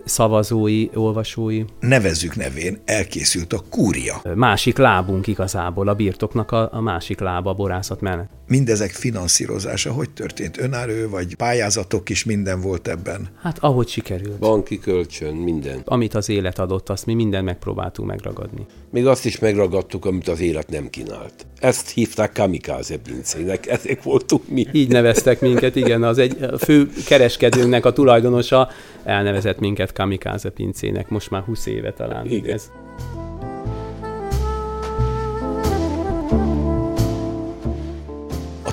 szavazói, 0.04 0.88
olvasói. 0.95 1.64
Nevezzük 1.80 2.37
nevén, 2.37 2.78
elkészült 2.85 3.52
a 3.52 3.61
kúria. 3.71 4.21
Másik 4.35 4.76
lábunk 4.76 5.26
igazából, 5.26 5.88
a 5.88 5.95
birtoknak 5.95 6.52
a, 6.52 6.68
a 6.73 6.80
másik 6.80 7.21
lába 7.21 7.50
a 7.50 7.54
borászat 7.54 8.00
mellett. 8.00 8.30
Mindezek 8.48 8.90
finanszírozása 8.90 9.92
hogy 9.92 10.10
történt? 10.10 10.58
Önálló 10.58 11.08
vagy 11.08 11.34
pályázatok 11.34 12.08
is 12.08 12.24
minden 12.24 12.60
volt 12.60 12.88
ebben? 12.88 13.28
Hát 13.42 13.58
ahogy 13.60 13.88
sikerült. 13.88 14.38
Banki 14.38 14.78
kölcsön, 14.78 15.34
minden. 15.34 15.82
Amit 15.84 16.14
az 16.14 16.28
élet 16.28 16.58
adott, 16.58 16.88
azt 16.88 17.06
mi 17.06 17.14
minden 17.14 17.44
megpróbáltunk 17.44 18.08
megragadni. 18.08 18.66
Még 18.90 19.06
azt 19.06 19.24
is 19.24 19.38
megragadtuk, 19.38 20.04
amit 20.04 20.28
az 20.28 20.40
élet 20.40 20.68
nem 20.68 20.90
kínált. 20.90 21.46
Ezt 21.60 21.90
hívták 21.90 22.32
kamikáze 22.32 22.98
pincének, 22.98 23.66
ezek 23.66 24.02
voltunk 24.02 24.48
mi. 24.48 24.66
Így 24.72 24.88
neveztek 24.88 25.40
minket, 25.40 25.76
igen, 25.76 26.02
az 26.02 26.18
egy 26.18 26.36
fő 26.58 26.90
kereskedőnknek 27.06 27.84
a 27.84 27.92
tulajdonosa 27.92 28.68
elnevezett 29.04 29.58
minket 29.58 29.92
kamikáze 29.92 30.50
pincének, 30.50 31.08
most 31.08 31.30
már 31.30 31.42
20 31.42 31.66
éve 31.66 31.92
talán. 31.92 32.26
Igen. 32.26 32.54
Ez. 32.54 32.70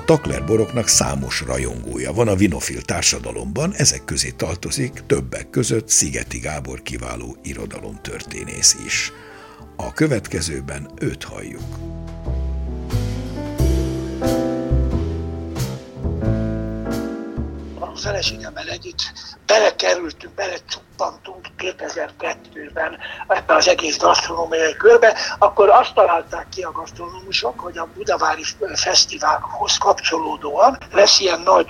A 0.04 0.06
Takler 0.06 0.44
boroknak 0.44 0.88
számos 0.88 1.40
rajongója 1.40 2.12
van 2.12 2.28
a 2.28 2.34
vinofil 2.34 2.82
társadalomban, 2.82 3.74
ezek 3.74 4.04
közé 4.04 4.30
tartozik 4.30 5.02
többek 5.06 5.50
között 5.50 5.88
Szigeti 5.88 6.38
Gábor 6.38 6.82
kiváló 6.82 7.36
irodalomtörténész 7.42 8.76
is. 8.86 9.12
A 9.76 9.92
következőben 9.92 10.90
őt 11.00 11.24
halljuk. 11.24 11.93
Feleségemmel 18.04 18.68
együtt. 18.68 19.12
Belekerültünk, 19.46 20.34
belecsuppantunk 20.34 21.46
2002-ben 21.58 22.98
ebbe 23.28 23.54
az 23.54 23.68
egész 23.68 23.98
gasztronómiai 23.98 24.76
körbe, 24.76 25.16
akkor 25.38 25.68
azt 25.68 25.94
találták 25.94 26.46
ki 26.48 26.62
a 26.62 26.72
gasztronómusok, 26.72 27.60
hogy 27.60 27.78
a 27.78 27.88
Budavári 27.94 28.44
Fesztiválhoz 28.74 29.76
kapcsolódóan 29.78 30.78
lesz 30.92 31.20
ilyen 31.20 31.40
nagy 31.40 31.66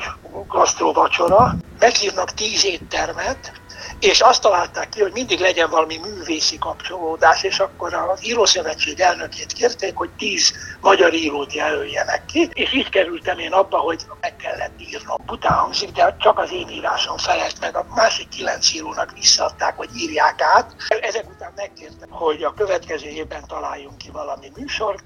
gasztrovacsora, 0.49 1.57
meghívnak 1.79 2.31
tíz 2.31 2.65
éttermet, 2.65 3.53
és 3.99 4.21
azt 4.21 4.43
találták 4.43 4.89
ki, 4.89 5.01
hogy 5.01 5.13
mindig 5.13 5.41
legyen 5.41 5.71
valami 5.71 5.97
művészi 5.97 6.59
kapcsolódás, 6.59 7.43
és 7.43 7.59
akkor 7.59 7.95
az 7.95 8.27
Írószövetség 8.27 9.01
elnökét 9.01 9.53
kérték, 9.53 9.97
hogy 9.97 10.11
tíz 10.11 10.53
magyar 10.81 11.15
írót 11.15 11.53
jelöljenek 11.53 12.25
ki, 12.25 12.49
és 12.53 12.73
így 12.73 12.89
kerültem 12.89 13.39
én 13.39 13.53
abba, 13.53 13.79
hogy 13.79 14.07
meg 14.21 14.37
kellett 14.37 14.81
írnom. 14.81 15.17
Bután 15.27 15.53
hangzik, 15.53 15.91
de 15.91 16.17
csak 16.19 16.39
az 16.39 16.53
én 16.53 16.69
írásom 16.69 17.17
felelt 17.17 17.61
meg, 17.61 17.77
a 17.77 17.87
másik 17.95 18.29
kilenc 18.29 18.75
írónak 18.75 19.13
visszaadták, 19.13 19.77
hogy 19.77 19.89
írják 19.97 20.41
át. 20.41 20.75
Ezek 20.89 21.29
után 21.29 21.53
megkértem, 21.57 22.11
hogy 22.11 22.43
a 22.43 22.55
következő 22.55 23.09
évben 23.09 23.47
találjunk 23.47 23.99
ki 23.99 24.11
valami 24.11 24.51
műsort, 24.57 25.05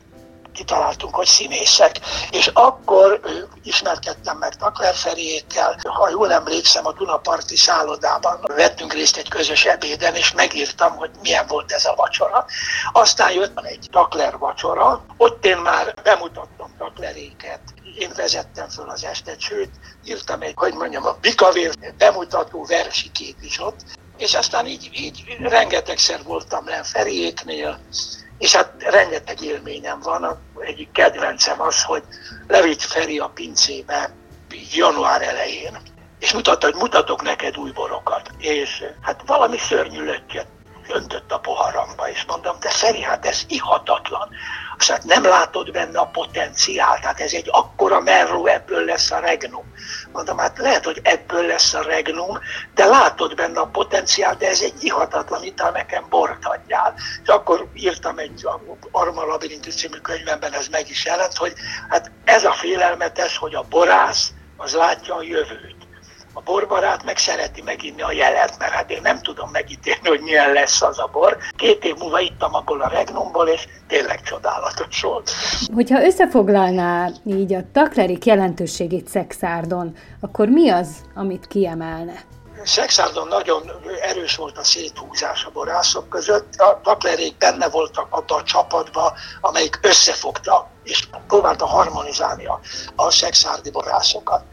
kitaláltunk, 0.53 1.15
hogy 1.15 1.27
színészek. 1.27 2.01
És 2.31 2.47
akkor 2.47 3.21
ismerkedtem 3.63 4.37
meg 4.39 4.55
Takler 4.55 4.95
Feriékkel, 4.95 5.77
ha 5.83 6.09
jól 6.09 6.33
emlékszem, 6.33 6.87
a 6.87 6.93
Dunaparti 6.93 7.57
szállodában 7.57 8.41
vettünk 8.47 8.93
részt 8.93 9.17
egy 9.17 9.29
közös 9.29 9.65
ebéden, 9.65 10.15
és 10.15 10.33
megírtam, 10.33 10.97
hogy 10.97 11.11
milyen 11.23 11.47
volt 11.47 11.73
ez 11.73 11.85
a 11.85 11.95
vacsora. 11.95 12.47
Aztán 12.93 13.33
jött 13.33 13.61
egy 13.63 13.89
Takler 13.91 14.39
vacsora, 14.39 15.05
ott 15.17 15.45
én 15.45 15.57
már 15.57 15.95
bemutattam 16.03 16.75
Takleréket, 16.79 17.61
én 17.99 18.13
vezettem 18.17 18.69
föl 18.69 18.89
az 18.89 19.05
estet, 19.05 19.41
sőt, 19.41 19.71
írtam 20.05 20.41
egy, 20.41 20.55
hogy 20.57 20.75
mondjam, 20.75 21.07
a 21.07 21.17
Bikavér 21.21 21.75
bemutató 21.99 22.65
versikét 22.65 23.37
is 23.41 23.61
ott, 23.61 23.81
és 24.17 24.35
aztán 24.35 24.67
így, 24.67 24.91
így 24.93 25.37
rengetegszer 25.41 26.23
voltam 26.23 26.69
le 26.69 26.83
Feriéknél, 26.83 27.79
és 28.39 28.55
hát 28.55 28.73
rengeteg 28.79 29.43
élményem 29.43 30.01
van. 30.01 30.39
Egyik 30.61 30.93
kedvencem 30.93 31.61
az, 31.61 31.83
hogy 31.83 32.03
levitt 32.47 32.83
Feri 32.83 33.19
a 33.19 33.31
pincébe 33.35 34.11
január 34.73 35.23
elején, 35.23 35.79
és 36.19 36.33
mutatta, 36.33 36.67
hogy 36.67 36.81
mutatok 36.81 37.23
neked 37.23 37.57
új 37.57 37.71
borokat. 37.71 38.31
És 38.39 38.85
hát 39.03 39.23
valami 39.27 39.59
szörnyű 39.59 40.05
löttyet 40.05 40.47
öntött 40.89 41.33
a 41.33 41.39
poharamba, 41.39 42.09
és 42.09 42.25
mondom, 42.25 42.57
de 42.61 42.71
Feri, 42.71 43.03
hát 43.03 43.27
ez 43.27 43.43
ihatatlan. 43.49 44.29
Hát 44.87 45.05
nem 45.05 45.23
látod 45.23 45.73
benne 45.73 45.99
a 45.99 46.07
potenciált, 46.07 47.01
tehát 47.01 47.21
ez 47.21 47.33
egy 47.33 47.49
akkora 47.51 48.01
merró, 48.01 48.47
ebből 48.47 48.85
lesz 48.85 49.11
a 49.11 49.19
regnum. 49.19 49.73
Mondom, 50.13 50.39
hát 50.39 50.59
lehet, 50.59 50.85
hogy 50.85 51.01
ebből 51.03 51.47
lesz 51.47 51.75
a 51.75 51.83
regnum, 51.83 52.39
de 52.75 52.85
látod 52.85 53.35
benne 53.35 53.61
a 53.61 53.67
potenciál, 53.67 54.35
de 54.35 54.49
ez 54.49 54.61
egy 54.61 54.85
ihatatlan 54.85 55.45
ital, 55.45 55.71
nekem 55.71 56.07
bort 56.09 56.45
adjál. 56.45 56.95
És 57.23 57.29
akkor 57.29 57.69
írtam 57.75 58.19
egy 58.19 58.47
Arma 58.91 59.25
Labirintus 59.25 59.75
című 59.75 59.99
könyvemben, 59.99 60.53
ez 60.53 60.69
meg 60.69 60.89
is 60.89 61.05
jelent, 61.05 61.37
hogy 61.37 61.53
hát 61.89 62.11
ez 62.25 62.45
a 62.45 62.53
félelmetes, 62.53 63.37
hogy 63.37 63.55
a 63.55 63.67
borász 63.69 64.33
az 64.57 64.75
látja 64.75 65.15
a 65.15 65.23
jövőt 65.23 65.78
a 66.39 66.43
borbarát 66.45 67.05
meg 67.05 67.17
szereti 67.17 67.63
meginni 67.63 68.03
a 68.03 68.13
jelet, 68.13 68.59
mert 68.59 68.73
hát 68.73 68.91
én 68.91 69.01
nem 69.03 69.19
tudom 69.23 69.51
megítélni, 69.51 70.09
hogy 70.09 70.21
milyen 70.21 70.53
lesz 70.53 70.83
az 70.83 70.99
a 70.99 71.09
bor. 71.13 71.37
Két 71.57 71.85
év 71.85 71.95
múlva 71.99 72.21
ittam 72.21 72.55
abból 72.55 72.81
a 72.81 72.89
regnumból, 72.89 73.47
és 73.47 73.67
tényleg 73.89 74.23
csodálatos 74.23 75.03
volt. 75.03 75.31
Hogyha 75.75 76.05
összefoglalná 76.05 77.11
így 77.25 77.55
a 77.55 77.71
taklerik 77.73 78.25
jelentőségét 78.25 79.09
Szexárdon, 79.09 79.97
akkor 80.21 80.49
mi 80.49 80.69
az, 80.69 80.89
amit 81.15 81.47
kiemelne? 81.47 82.13
Szexárdon 82.65 83.29
nagyon 83.29 83.73
erős 84.01 84.37
volt 84.37 84.59
a 84.59 84.65
széthúzás 84.65 85.45
a 85.45 85.51
borászok 85.51 86.09
között. 86.09 86.55
A 86.55 86.81
taklerék 86.83 87.37
benne 87.37 87.69
voltak 87.69 88.07
abban 88.11 88.41
a 88.41 88.43
csapatban, 88.43 89.13
amelyik 89.41 89.79
összefogta 89.83 90.77
és 90.83 91.09
próbálta 91.27 91.67
harmonizálni 91.67 92.47
a, 92.47 92.61
a 92.97 93.11
szexárdi 93.11 93.71
borászokat. 93.71 94.45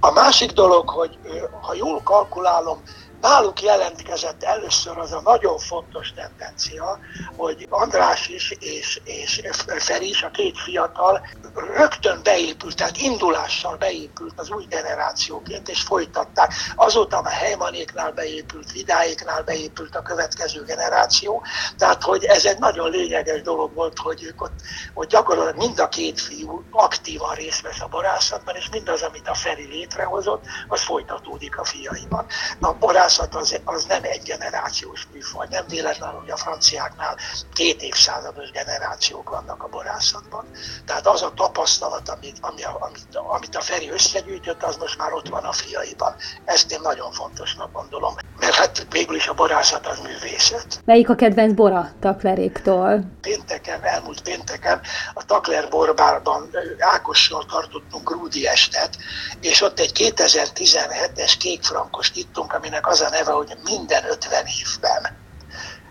A 0.00 0.10
másik 0.10 0.50
dolog, 0.50 0.88
hogy 0.88 1.18
ha 1.60 1.74
jól 1.74 2.02
kalkulálom, 2.02 2.82
náluk 3.20 3.62
jelentkezett 3.62 4.42
először 4.42 4.98
az 4.98 5.12
a 5.12 5.20
nagyon 5.20 5.58
fontos 5.58 6.12
tendencia, 6.12 6.98
hogy 7.36 7.66
András 7.70 8.28
is 8.28 8.50
és, 8.50 9.00
és 9.04 9.42
Feri 9.78 10.08
is, 10.08 10.22
a 10.22 10.30
két 10.30 10.58
fiatal 10.58 11.26
rögtön 11.54 12.20
beépült, 12.22 12.76
tehát 12.76 12.96
indulással 12.96 13.76
beépült 13.76 14.32
az 14.36 14.50
új 14.50 14.64
generációként, 14.68 15.68
és 15.68 15.80
folytatták. 15.80 16.52
Azóta 16.76 17.18
a 17.18 17.28
Heimanéknál 17.28 18.12
beépült, 18.12 18.72
Vidáéknál 18.72 19.42
beépült 19.42 19.96
a 19.96 20.02
következő 20.02 20.64
generáció, 20.64 21.42
tehát 21.78 22.02
hogy 22.02 22.24
ez 22.24 22.44
egy 22.44 22.58
nagyon 22.58 22.90
lényeges 22.90 23.42
dolog 23.42 23.74
volt, 23.74 23.98
hogy 23.98 24.22
ők 24.22 24.42
ott, 24.42 24.60
hogy 24.94 25.06
gyakorlatilag 25.06 25.56
mind 25.56 25.78
a 25.78 25.88
két 25.88 26.20
fiú 26.20 26.64
aktívan 26.70 27.34
részt 27.34 27.60
vesz 27.60 27.80
a 27.80 27.88
borászatban, 27.88 28.56
és 28.56 28.68
mindaz, 28.70 29.02
amit 29.02 29.28
a 29.28 29.34
Feri 29.34 29.66
létrehozott, 29.66 30.44
az 30.68 30.82
folytatódik 30.82 31.58
a 31.58 31.64
fiaiban. 31.64 32.26
A 32.60 32.72
borász 32.72 33.09
borászat 33.10 33.34
az, 33.34 33.60
az 33.64 33.84
nem 33.84 34.02
egy 34.02 34.22
generációs 34.22 35.06
műfaj. 35.12 35.46
Nem 35.50 35.64
véletlen, 35.68 36.10
hogy 36.10 36.30
a 36.30 36.36
franciáknál 36.36 37.16
két 37.54 37.82
évszázados 37.82 38.50
generációk 38.50 39.30
vannak 39.30 39.62
a 39.62 39.68
borászatban. 39.68 40.44
Tehát 40.86 41.06
az 41.06 41.22
a 41.22 41.32
tapasztalat, 41.34 42.08
amit, 42.08 42.36
ami, 42.40 42.62
amit, 42.62 43.16
amit 43.36 43.56
a 43.56 43.60
Feri 43.60 43.90
összegyűjtött, 43.90 44.62
az 44.62 44.76
most 44.76 44.98
már 44.98 45.12
ott 45.12 45.28
van 45.28 45.44
a 45.44 45.52
fiaiban. 45.52 46.14
Ezt 46.44 46.72
én 46.72 46.80
nagyon 46.82 47.12
fontosnak 47.12 47.72
gondolom. 47.72 48.14
Mert 48.40 48.54
hát 48.54 48.86
végül 48.90 49.16
is 49.16 49.28
a 49.28 49.34
borászat 49.34 49.86
az 49.86 49.98
művészet. 49.98 50.80
Melyik 50.84 51.08
a 51.08 51.14
kedvenc 51.14 51.54
bora 51.54 51.90
Takleréktól? 52.00 53.04
Pénteken, 53.20 53.84
elmúlt 53.84 54.20
pénteken 54.22 54.80
a 55.14 55.24
Takler 55.24 55.68
borbárban 55.68 56.50
Ákossal 56.78 57.44
tartottunk 57.44 58.10
Rúdi 58.10 58.46
estet, 58.46 58.96
és 59.40 59.62
ott 59.62 59.78
egy 59.78 60.12
2017-es 60.16 61.34
kékfrankost 61.38 62.16
ittunk, 62.16 62.52
aminek 62.52 62.86
az 62.86 62.99
a 63.00 63.10
neve, 63.10 63.30
hogy 63.30 63.56
minden 63.64 64.04
50 64.08 64.44
évben. 64.60 65.18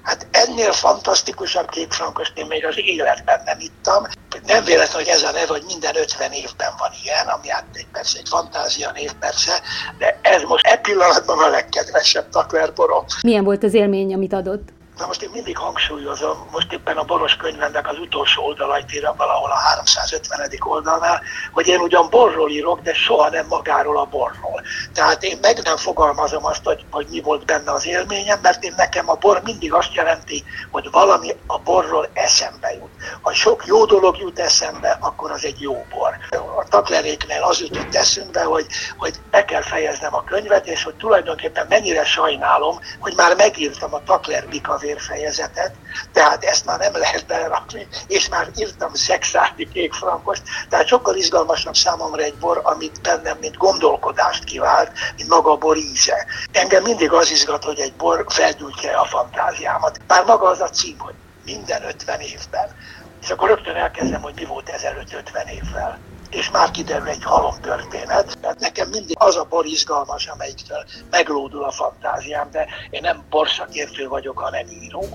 Hát 0.03 0.27
ennél 0.31 0.71
fantasztikusabb 0.71 1.69
kékfrankost 1.69 2.37
én 2.37 2.45
még 2.45 2.65
az 2.65 2.77
életben 2.77 3.41
nem 3.45 3.59
ittam. 3.59 4.03
Nem 4.45 4.63
véletlen, 4.63 5.03
hogy 5.03 5.07
ez 5.07 5.23
a 5.23 5.31
neve, 5.31 5.47
hogy 5.47 5.63
minden 5.67 5.95
50 5.95 6.31
évben 6.31 6.71
van 6.77 6.91
ilyen, 7.03 7.27
ami 7.27 7.49
hát 7.49 7.65
egy, 7.73 7.87
persze 7.91 8.17
egy 8.19 8.29
fantázia 8.29 8.91
név 8.91 9.11
persze, 9.13 9.61
de 9.97 10.19
ez 10.21 10.41
most 10.41 10.67
e 10.67 10.77
pillanatban 10.77 11.39
a 11.39 11.47
legkedvesebb 11.47 12.29
taklerborom. 12.29 13.05
Milyen 13.21 13.43
volt 13.43 13.63
az 13.63 13.73
élmény, 13.73 14.13
amit 14.13 14.33
adott? 14.33 14.69
Na 14.99 15.05
most 15.05 15.21
én 15.21 15.29
mindig 15.33 15.57
hangsúlyozom, 15.57 16.47
most 16.51 16.73
éppen 16.73 16.97
a 16.97 17.03
boros 17.03 17.35
könyvemnek 17.35 17.87
az 17.89 17.97
utolsó 17.99 18.43
oldalait 18.43 18.93
írom 18.93 19.15
valahol 19.17 19.51
a 19.51 19.55
350. 19.55 20.49
oldalnál, 20.59 21.21
hogy 21.51 21.67
én 21.67 21.79
ugyan 21.79 22.09
borról 22.09 22.49
írok, 22.49 22.81
de 22.81 22.93
soha 22.93 23.29
nem 23.29 23.45
magáról 23.47 23.97
a 23.97 24.05
borról. 24.05 24.61
Tehát 24.93 25.23
én 25.23 25.37
meg 25.41 25.61
nem 25.63 25.77
fogalmazom 25.77 26.45
azt, 26.45 26.63
hogy, 26.63 26.85
hogy 26.91 27.07
mi 27.09 27.21
volt 27.21 27.45
benne 27.45 27.71
az 27.71 27.85
élményem, 27.85 28.39
mert 28.41 28.63
én 28.63 28.73
nekem 28.77 29.09
a 29.09 29.15
bor 29.15 29.41
mindig 29.43 29.73
azt 29.73 29.93
jelenti, 29.93 30.43
hogy 30.71 30.91
valami 30.91 31.35
a 31.47 31.59
borról 31.59 32.09
eszembe 32.13 32.73
jut. 32.73 32.91
Ha 33.21 33.33
sok 33.33 33.65
jó 33.65 33.85
dolog 33.85 34.17
jut 34.17 34.39
eszembe, 34.39 34.97
akkor 35.01 35.31
az 35.31 35.45
egy 35.45 35.61
jó 35.61 35.85
bor. 35.89 36.17
A 36.57 36.63
takleréknél 36.69 37.43
az 37.43 37.59
jutott 37.59 37.95
eszünkbe, 37.95 38.43
hogy, 38.43 38.65
hogy 38.97 39.13
be 39.31 39.45
kell 39.45 39.61
fejeznem 39.61 40.15
a 40.15 40.23
könyvet, 40.23 40.67
és 40.67 40.83
hogy 40.83 40.95
tulajdonképpen 40.95 41.65
mennyire 41.69 42.05
sajnálom, 42.05 42.79
hogy 42.99 43.13
már 43.15 43.35
megírtam 43.35 43.93
a 43.93 44.03
takler 44.03 44.47
bikavé 44.47 44.88
fejezetet, 44.97 45.75
tehát 46.13 46.43
ezt 46.43 46.65
már 46.65 46.79
nem 46.79 46.93
lehet 46.93 47.25
belerakni, 47.25 47.87
és 48.07 48.29
már 48.29 48.49
írtam 48.55 48.93
szexáti 48.93 49.69
kékfrankost, 49.69 50.43
tehát 50.69 50.87
sokkal 50.87 51.15
izgalmasabb 51.15 51.75
számomra 51.75 52.21
egy 52.21 52.37
bor, 52.37 52.61
amit 52.63 53.01
bennem, 53.01 53.37
mint 53.39 53.57
gondolkodást 53.57 54.43
kivált, 54.43 54.91
mint 55.15 55.29
maga 55.29 55.51
a 55.51 55.57
bor 55.57 55.77
íze. 55.77 56.25
Engem 56.51 56.83
mindig 56.83 57.11
az 57.11 57.31
izgat, 57.31 57.63
hogy 57.63 57.79
egy 57.79 57.93
bor 57.93 58.25
felgyújtja 58.27 59.01
a 59.01 59.05
fantáziámat. 59.05 59.99
Már 60.07 60.25
maga 60.25 60.47
az 60.47 60.61
a 60.61 60.69
cím, 60.69 60.97
hogy 60.97 61.15
minden 61.45 61.83
50 61.83 62.19
évben. 62.19 62.75
És 63.21 63.29
akkor 63.29 63.47
rögtön 63.47 63.75
elkezdem, 63.75 64.21
hogy 64.21 64.33
mi 64.35 64.45
volt 64.45 64.69
ezelőtt 64.69 65.13
50 65.13 65.47
évvel 65.47 65.99
és 66.29 66.49
már 66.51 66.71
kiderül 66.71 67.07
egy 67.07 67.23
halom 67.23 67.55
történet. 67.61 68.37
Tehát 68.41 68.59
nekem 68.59 68.89
mindig 68.89 69.15
az 69.19 69.35
a 69.35 69.43
bor 69.49 69.65
izgalmas, 69.65 70.27
amelyiktől 70.27 70.85
meglódul 71.09 71.63
a 71.63 71.71
fantáziám, 71.71 72.51
de 72.51 72.67
én 72.89 73.01
nem 73.01 73.23
borszakértő 73.29 74.07
vagyok, 74.07 74.39
hanem 74.39 74.67
író. 74.67 75.09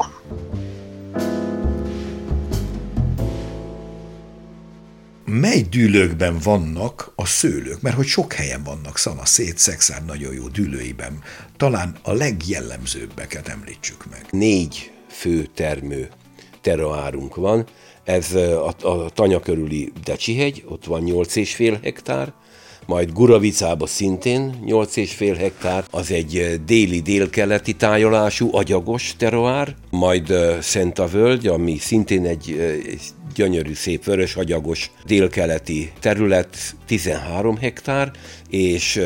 mely 5.41 5.61
dűlőkben 5.71 6.39
vannak 6.43 7.13
a 7.15 7.27
szőlők, 7.27 7.81
mert 7.81 7.97
hogy 7.97 8.07
sok 8.07 8.33
helyen 8.33 8.63
vannak 8.63 8.99
szanaszét, 8.99 9.59
szexár 9.59 10.05
nagyon 10.05 10.35
jó 10.35 10.49
dűlőiben. 10.49 11.23
Talán 11.57 11.97
a 12.03 12.13
legjellemzőbbeket 12.13 13.49
említsük 13.49 14.11
meg. 14.11 14.27
Négy 14.31 14.93
fő 15.09 15.47
termő 15.55 16.09
terroárunk 16.61 17.35
van, 17.35 17.67
ez 18.05 18.35
a, 18.35 18.69
a 18.69 19.11
Tanya 19.15 19.41
körüli 19.41 19.93
Decsihegy, 20.05 20.65
ott 20.69 20.85
van 20.85 21.03
8,5 21.07 21.79
hektár, 21.83 22.33
majd 22.87 23.13
Guravicába 23.13 23.87
szintén 23.87 24.55
8,5 24.67 25.35
hektár, 25.39 25.85
az 25.91 26.11
egy 26.11 26.61
déli 26.67 27.01
délkeleti 27.01 27.73
tájolású 27.73 28.49
agyagos 28.53 29.15
teroár, 29.17 29.75
majd 29.91 30.35
Szent 30.61 30.99
a 30.99 31.07
Völgy, 31.07 31.47
ami 31.47 31.77
szintén 31.77 32.27
egy, 32.27 32.51
egy 32.87 33.03
gyönyörű, 33.35 33.75
szép 33.75 34.05
vörös 34.05 34.37
agyagos 34.37 34.91
délkeleti 35.07 35.93
terület, 36.01 36.57
13 36.87 37.57
hektár, 37.57 38.11
és 38.51 39.01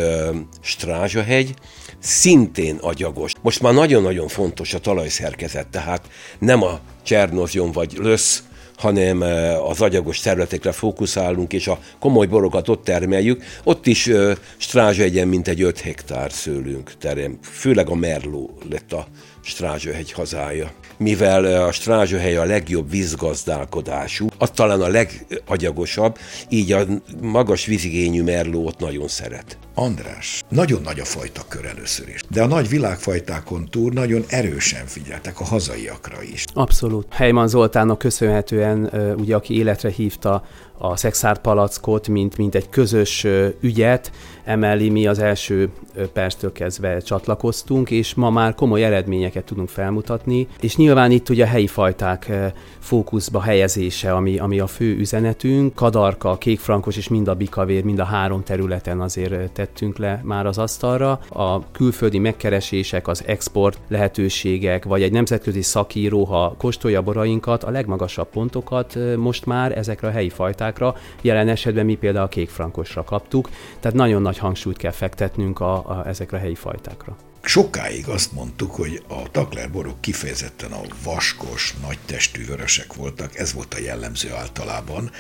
Strázsahegy, 0.61 1.55
szintén 1.99 2.77
agyagos. 2.81 3.33
Most 3.43 3.61
már 3.61 3.75
nagyon-nagyon 3.75 4.29
fontos 4.29 4.75
a 4.75 4.79
talajszerkezet, 4.79 5.67
tehát 5.67 6.09
nem 6.39 6.63
a 6.63 6.81
Csernozjon 7.03 7.73
vagy 7.73 7.93
Lösz 7.97 8.43
hanem 8.79 9.21
az 9.69 9.81
agyagos 9.81 10.21
területekre 10.21 10.73
fókuszálunk, 10.73 11.53
és 11.53 11.67
a 11.67 11.79
komoly 11.99 12.27
borokat 12.27 12.69
ott 12.69 12.85
termeljük. 12.85 13.43
Ott 13.64 13.87
is 13.87 14.11
Strázsegyen 14.57 15.29
mint 15.29 15.49
egy 15.49 15.62
5 15.62 15.81
hektár 15.81 16.33
szőlünk 16.33 16.93
terem, 16.99 17.38
főleg 17.43 17.88
a 17.88 17.95
Merló 17.95 18.59
lett 18.71 18.93
a 18.93 19.07
Strázsöhegy 19.43 20.12
hazája. 20.12 20.71
Mivel 20.97 21.64
a 21.64 21.73
Strázsöhely 21.73 22.37
a 22.37 22.45
legjobb 22.45 22.91
vízgazdálkodású, 22.91 24.27
az 24.38 24.51
talán 24.51 24.81
a 24.81 24.88
legagyagosabb, 24.88 26.19
így 26.49 26.73
a 26.73 26.87
magas 27.21 27.67
vízigényű 27.67 28.23
merló 28.23 28.67
ott 28.67 28.79
nagyon 28.79 29.09
szeret. 29.09 29.59
András, 29.81 30.45
nagyon 30.49 30.81
nagy 30.83 31.01
a 31.01 31.05
fajtakör 31.05 31.64
először 31.64 32.09
is, 32.09 32.21
de 32.31 32.43
a 32.43 32.47
nagy 32.47 32.69
világfajtákon 32.69 33.67
túl 33.71 33.93
nagyon 33.93 34.23
erősen 34.29 34.87
figyeltek 34.87 35.41
a 35.41 35.45
hazaiakra 35.45 36.23
is. 36.23 36.45
Abszolút. 36.55 37.07
Helyman 37.11 37.49
Zoltánnak 37.49 37.99
köszönhetően, 37.99 38.91
ugye 39.19 39.35
aki 39.35 39.57
életre 39.57 39.91
hívta 39.91 40.45
a 40.79 40.97
szexárd 40.97 41.38
palackot, 41.38 42.09
mint, 42.09 42.37
mint 42.37 42.55
egy 42.55 42.69
közös 42.69 43.27
ügyet, 43.61 44.12
emellé 44.45 44.88
mi 44.88 45.07
az 45.07 45.19
első 45.19 45.69
perctől 46.12 46.53
kezdve 46.53 47.01
csatlakoztunk, 47.01 47.91
és 47.91 48.14
ma 48.14 48.31
már 48.31 48.55
komoly 48.55 48.85
eredményeket 48.85 49.45
tudunk 49.45 49.69
felmutatni, 49.69 50.47
és 50.61 50.77
nyilván 50.77 51.11
itt 51.11 51.29
ugye 51.29 51.45
a 51.45 51.47
helyi 51.47 51.67
fajták 51.67 52.33
fókuszba 52.79 53.41
helyezése, 53.41 54.12
ami, 54.14 54.38
ami 54.38 54.59
a 54.59 54.67
fő 54.67 54.97
üzenetünk. 54.97 55.75
Kadarka, 55.75 56.38
kékfrankos 56.38 56.97
és 56.97 57.09
mind 57.09 57.29
a 57.29 57.35
bikavér, 57.35 57.85
mind 57.85 57.99
a 57.99 58.05
három 58.05 58.43
területen 58.43 59.01
azért 59.01 59.67
tettünk 59.68 59.98
le 59.98 60.20
már 60.24 60.46
az 60.46 60.59
asztalra. 60.59 61.20
A 61.28 61.70
külföldi 61.70 62.18
megkeresések, 62.18 63.09
az 63.09 63.22
export 63.26 63.81
lehetőségek, 63.88 64.85
vagy 64.85 65.02
egy 65.02 65.12
nemzetközi 65.12 65.62
szakíró, 65.62 66.24
ha 66.24 66.54
kóstolja 66.59 67.02
borainkat, 67.02 67.64
a 67.64 67.70
legmagasabb 67.70 68.28
pontokat 68.28 68.98
most 69.16 69.46
már 69.46 69.78
ezekre 69.78 70.09
a 70.09 70.11
helyi 70.11 70.28
fajtákra, 70.28 70.94
jelen 71.20 71.48
esetben 71.48 71.85
mi 71.85 71.94
például 71.94 72.24
a 72.24 72.28
kékfrankosra 72.28 73.04
kaptuk, 73.04 73.48
tehát 73.81 73.96
nagyon 73.96 74.22
nagy 74.22 74.38
hangsúlyt 74.38 74.76
kell 74.76 74.90
fektetnünk 74.90 75.61
a, 75.61 75.74
a, 75.74 76.02
ezekre 76.07 76.37
a 76.37 76.40
helyi 76.40 76.54
fajtákra. 76.54 77.16
Sokáig 77.42 78.09
azt 78.09 78.33
mondtuk, 78.33 78.74
hogy 78.74 79.03
a 79.09 79.31
taklerborok 79.31 80.01
kifejezetten 80.01 80.72
a 80.72 80.81
vaskos, 81.03 81.74
nagy 81.81 81.98
testű 82.07 82.44
vörösek 82.44 82.94
voltak, 82.94 83.38
ez 83.38 83.53
volt 83.53 83.74
a 83.74 83.79
jellemző 83.79 84.33
általában, 84.33 85.11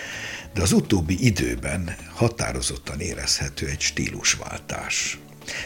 de 0.54 0.62
az 0.62 0.72
utóbbi 0.72 1.26
időben 1.26 1.96
határozottan 2.14 3.00
érezhető 3.00 3.66
egy 3.66 3.80
stílusváltás. 3.80 5.18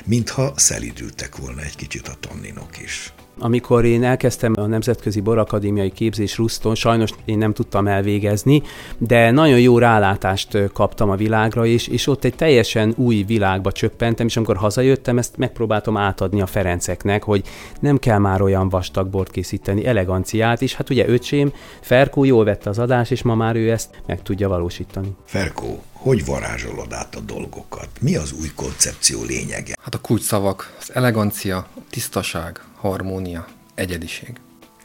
Mintha 0.05 0.53
szelidültek 0.57 1.37
volna 1.37 1.63
egy 1.63 1.77
kicsit 1.77 2.09
a 2.09 2.17
tanninok 2.21 2.81
is. 2.83 3.13
Amikor 3.45 3.85
én 3.85 4.05
elkezdtem 4.05 4.53
a 4.57 4.67
Nemzetközi 4.67 5.21
Borakadémiai 5.21 5.91
Képzés 5.91 6.37
Ruszton, 6.37 6.75
sajnos 6.75 7.11
én 7.25 7.39
nem 7.39 7.53
tudtam 7.53 7.87
elvégezni, 7.87 8.63
de 8.99 9.31
nagyon 9.31 9.61
jó 9.61 9.79
rálátást 9.79 10.59
kaptam 10.73 11.11
a 11.11 11.17
világra, 11.17 11.67
és, 11.67 11.87
és 11.87 12.07
ott 12.07 12.25
egy 12.25 12.35
teljesen 12.35 12.95
új 12.97 13.23
világba 13.23 13.73
csöppentem, 13.73 14.27
és 14.27 14.37
amikor 14.37 14.57
hazajöttem, 14.57 15.19
ezt 15.19 15.37
megpróbáltam 15.37 15.97
átadni 15.97 16.41
a 16.41 16.47
Ferenceknek, 16.47 17.23
hogy 17.23 17.43
nem 17.81 17.99
kell 17.99 18.19
már 18.19 18.43
olyan 18.43 18.69
vastag 18.69 19.09
bort 19.09 19.31
készíteni, 19.31 19.87
eleganciát, 19.87 20.63
és 20.63 20.75
hát 20.75 20.91
ugye 20.91 21.09
öcsém, 21.09 21.53
Ferkó 21.81 22.25
jól 22.25 22.45
vette 22.45 22.71
az 22.71 22.79
adás, 22.79 23.11
és 23.11 23.23
ma 23.23 23.35
már 23.35 23.57
ő 23.57 23.71
ezt 23.71 24.03
meg 24.07 24.23
tudja 24.23 24.49
valósítani. 24.49 25.17
Ferkó, 25.25 25.83
hogy 25.93 26.25
varázsolod 26.25 26.93
át 26.93 27.15
a 27.15 27.21
dolgokat? 27.21 27.89
Mi 28.01 28.17
az 28.17 28.33
új 28.41 28.49
koncepció 28.55 29.25
lényege? 29.25 29.75
Hát 29.83 29.95
a 29.95 30.01
kulcsszavak, 30.01 30.77
az 30.81 30.95
elegancia, 30.95 31.57
a 31.57 31.81
tisztaság, 31.91 32.61
harmónia, 32.83 33.47
egyediség. 33.75 34.33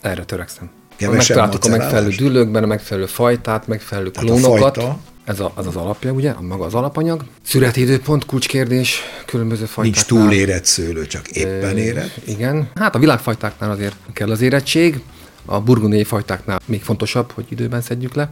Erre 0.02 0.24
törekszem. 0.24 0.70
Megtaláltuk 1.00 1.66
a 1.66 1.70
megfelelő 1.70 2.10
dűlőkben, 2.10 2.64
a 2.64 2.68
megfelelő 2.68 3.06
fajtát, 3.06 3.68
megfelelő 3.68 4.12
Tehát 4.12 4.30
klónokat. 4.30 4.80
Ez 5.24 5.40
a, 5.40 5.52
az 5.56 5.68
az 5.68 5.76
alapja, 5.76 6.12
ugye, 6.12 6.30
a 6.32 6.42
maga 6.42 6.66
az 6.66 6.74
alapanyag. 6.74 7.24
Szüreti 7.44 7.82
időpont, 7.82 8.26
kulcskérdés, 8.26 9.02
különböző 9.26 9.66
fajták. 9.66 9.94
Nincs 9.94 10.06
túlérett 10.06 10.66
szőlő, 10.66 11.06
csak 11.06 11.28
éppen 11.28 11.78
érett. 11.78 12.18
E, 12.18 12.32
igen. 12.32 12.70
Hát 12.76 12.96
a 12.96 13.00
világfajtáknál 13.00 13.72
azért 13.72 13.96
kell 14.14 14.32
az 14.32 14.42
érettség. 14.42 15.02
A 15.46 15.62
burgundiai 15.62 16.04
fajtáknál 16.04 16.60
még 16.66 16.84
fontosabb, 16.84 17.32
hogy 17.32 17.46
időben 17.50 17.82
szedjük 17.82 18.14
le. 18.14 18.32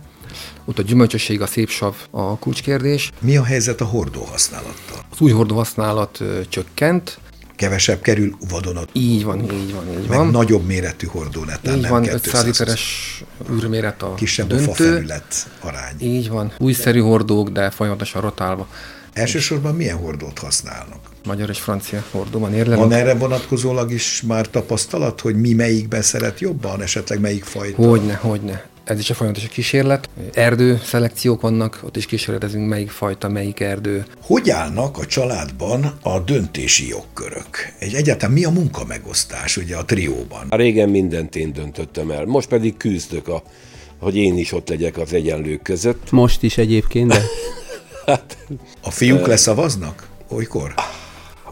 Ott 0.66 0.80
a 0.80 0.82
gyümölcsösség, 0.82 1.42
a 1.42 1.46
szép 1.46 1.70
sav 1.70 1.96
a 2.12 2.38
kulcskérdés. 2.38 3.12
Mi 3.20 3.38
a 3.38 3.44
helyzet 3.44 3.82
a 3.82 3.86
hordó 3.86 4.24
használattal? 4.24 4.98
Az 5.12 5.20
új 5.20 5.32
hordó 5.32 5.56
használat 5.56 6.20
ö, 6.20 6.40
csökkent, 6.50 7.20
kevesebb 7.56 8.02
kerül 8.02 8.36
vadonat. 8.50 8.90
Így 8.94 9.24
van, 9.24 9.40
így 9.54 9.74
van, 9.74 9.90
így 10.02 10.08
meg 10.08 10.18
van. 10.18 10.28
nagyobb 10.28 10.66
méretű 10.66 11.08
hordónetán, 11.08 11.76
Így 11.76 11.82
nem 11.82 11.92
van, 11.92 12.02
200 12.02 12.22
500 12.26 12.46
literes 12.46 13.24
űrméret 13.52 14.02
a 14.02 14.14
Kisebb 14.14 14.46
a 14.46 14.50
döntő. 14.50 14.66
fafelület 14.66 15.48
arány. 15.60 15.96
Így 16.00 16.30
van, 16.30 16.52
újszerű 16.58 17.00
hordók, 17.00 17.50
de 17.50 17.70
folyamatosan 17.70 18.22
rotálva. 18.22 18.68
Elsősorban 19.14 19.76
milyen 19.76 19.98
hordót 19.98 20.40
használnak? 20.40 21.00
Magyar 21.26 21.50
és 21.50 21.60
francia 21.60 22.04
hordó 22.12 22.40
van 22.40 22.54
érlen. 22.54 22.78
Van 22.78 22.92
erre 22.92 23.14
vonatkozólag 23.14 23.92
is 23.92 24.22
már 24.28 24.50
tapasztalat, 24.50 25.22
hogy 25.22 25.36
mi 25.36 25.54
melyikben 25.54 26.02
szeret 26.02 26.40
jobban, 26.40 26.82
esetleg 26.82 27.20
melyik 27.20 27.44
fajta? 27.44 27.88
Hogyne, 27.88 28.14
hogyne. 28.14 28.66
Ez 28.86 29.00
is 29.00 29.10
a 29.10 29.14
folyamatos 29.14 29.48
kísérlet. 29.48 30.10
Erdő 30.34 30.80
szelekciók 30.84 31.42
vannak, 31.42 31.80
ott 31.84 31.98
is 31.98 32.06
kísérletezünk, 32.06 32.68
melyik 32.70 32.90
fajta, 32.90 33.30
melyik 33.30 33.60
erdő. 33.60 34.06
Hogy 34.22 34.50
állnak 34.50 34.98
a 34.98 35.06
családban 35.06 35.98
a 36.02 36.20
döntési 36.20 36.88
jogkörök? 36.88 37.74
Egy 37.80 37.94
egyáltalán 37.94 38.34
mi 38.34 38.44
a 38.44 38.50
munkamegosztás 38.50 39.58
ugye 39.58 39.76
a 39.76 39.86
trióban? 39.86 40.48
A 40.50 40.56
régen 40.56 40.90
mindent 40.90 41.36
én 41.36 41.54
döntöttem 41.54 42.12
el, 42.12 42.26
most 42.26 42.48
pedig 42.48 42.78
küzdök, 42.78 43.28
a, 43.28 43.44
hogy 44.00 44.16
én 44.16 44.38
is 44.38 44.52
ott 44.52 44.70
legyek 44.70 44.98
az 44.98 45.14
egyenlők 45.14 45.62
között. 45.62 46.12
Most 46.12 46.44
is 46.44 46.58
egyébként, 46.58 47.08
de 47.08 47.22
A 48.84 48.92
fiúk 48.92 49.28
leszavaznak? 49.28 50.08
Olykor? 50.30 50.74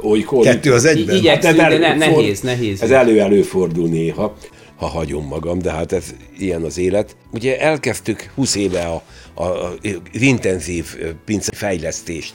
Olykor, 0.02 0.44
Kettő 0.44 0.74
az 0.74 0.86
egyben? 0.86 1.16
igyekszünk, 1.16 1.60
Hát 1.60 1.70
de 1.70 1.78
ne- 1.78 1.96
nehéz, 1.96 2.40
nehéz. 2.42 2.82
Ez 2.82 2.92
elő-előfordul 2.92 3.90
néha, 3.90 4.38
ha 4.84 4.90
hagyom 4.90 5.26
magam, 5.26 5.60
de 5.60 5.72
hát 5.72 5.92
ez 5.92 6.14
ilyen 6.38 6.64
az 6.64 6.78
élet. 6.78 7.16
Ugye 7.32 7.60
elkezdtük 7.60 8.32
20 8.36 8.56
éve 8.56 8.86
a, 8.86 9.04
a, 9.34 9.44
a, 9.44 9.74
intenzív 10.12 10.96
ö, 11.00 11.10
pince 11.26 11.52
fejlesztést, 11.56 12.34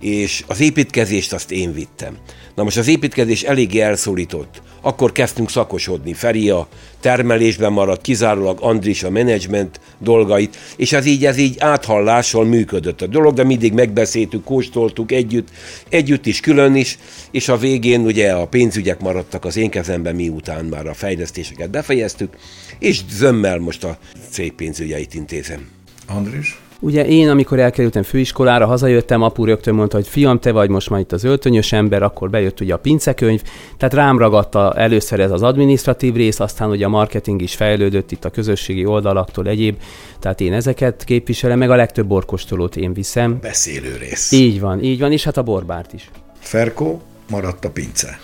és 0.00 0.44
az 0.46 0.60
építkezést 0.60 1.32
azt 1.32 1.50
én 1.50 1.72
vittem. 1.72 2.18
Na 2.60 2.66
most 2.66 2.78
az 2.78 2.88
építkezés 2.88 3.42
eléggé 3.42 3.80
elszólított. 3.80 4.62
Akkor 4.80 5.12
kezdtünk 5.12 5.50
szakosodni. 5.50 6.12
Feri 6.12 6.50
a 6.50 6.68
termelésben 7.00 7.72
maradt, 7.72 8.02
kizárólag 8.02 8.58
Andris 8.60 9.02
a 9.02 9.10
menedzsment 9.10 9.80
dolgait, 9.98 10.56
és 10.76 10.92
ez 10.92 11.06
így, 11.06 11.24
ez 11.24 11.36
így 11.36 11.56
áthallással 11.58 12.44
működött 12.44 13.02
a 13.02 13.06
dolog, 13.06 13.34
de 13.34 13.44
mindig 13.44 13.72
megbeszéltük, 13.72 14.44
kóstoltuk 14.44 15.12
együtt, 15.12 15.48
együtt 15.88 16.26
is, 16.26 16.40
külön 16.40 16.74
is, 16.74 16.98
és 17.30 17.48
a 17.48 17.56
végén 17.56 18.00
ugye 18.00 18.32
a 18.32 18.46
pénzügyek 18.46 19.00
maradtak 19.00 19.44
az 19.44 19.56
én 19.56 19.70
kezemben, 19.70 20.14
miután 20.14 20.64
már 20.64 20.86
a 20.86 20.94
fejlesztéseket 20.94 21.70
befejeztük, 21.70 22.36
és 22.78 23.00
zömmel 23.10 23.58
most 23.58 23.84
a 23.84 23.98
cég 24.30 24.52
pénzügyeit 24.52 25.14
intézem. 25.14 25.68
Andris? 26.06 26.58
Ugye 26.82 27.06
én, 27.06 27.28
amikor 27.28 27.58
elkerültem 27.58 28.02
főiskolára, 28.02 28.66
hazajöttem, 28.66 29.22
apu 29.22 29.44
rögtön 29.44 29.74
mondta, 29.74 29.96
hogy 29.96 30.08
fiam, 30.08 30.38
te 30.38 30.52
vagy 30.52 30.68
most 30.68 30.90
már 30.90 31.00
itt 31.00 31.12
az 31.12 31.24
öltönyös 31.24 31.72
ember, 31.72 32.02
akkor 32.02 32.30
bejött 32.30 32.60
ugye 32.60 32.74
a 32.74 32.78
pincekönyv, 32.78 33.42
tehát 33.76 33.94
rám 33.94 34.18
ragadta 34.18 34.74
először 34.74 35.20
ez 35.20 35.30
az 35.30 35.42
administratív 35.42 36.14
rész, 36.14 36.40
aztán 36.40 36.70
ugye 36.70 36.84
a 36.84 36.88
marketing 36.88 37.42
is 37.42 37.54
fejlődött 37.54 38.12
itt 38.12 38.24
a 38.24 38.30
közösségi 38.30 38.84
oldalaktól 38.84 39.46
egyéb, 39.46 39.80
tehát 40.18 40.40
én 40.40 40.52
ezeket 40.52 41.04
képviselem, 41.04 41.58
meg 41.58 41.70
a 41.70 41.76
legtöbb 41.76 42.06
borkostolót 42.06 42.76
én 42.76 42.92
viszem. 42.92 43.38
Beszélő 43.40 43.96
rész. 43.96 44.32
Így 44.32 44.60
van, 44.60 44.82
így 44.82 45.00
van, 45.00 45.12
és 45.12 45.24
hát 45.24 45.36
a 45.36 45.42
borbárt 45.42 45.92
is. 45.92 46.10
Ferkó, 46.38 47.02
maradt 47.30 47.64
a 47.64 47.70
pince. 47.70 48.18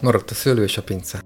Maradt 0.00 0.30
a 0.30 0.34
szőlő 0.34 0.62
és 0.62 0.76
a 0.76 0.82
pince. 0.82 1.22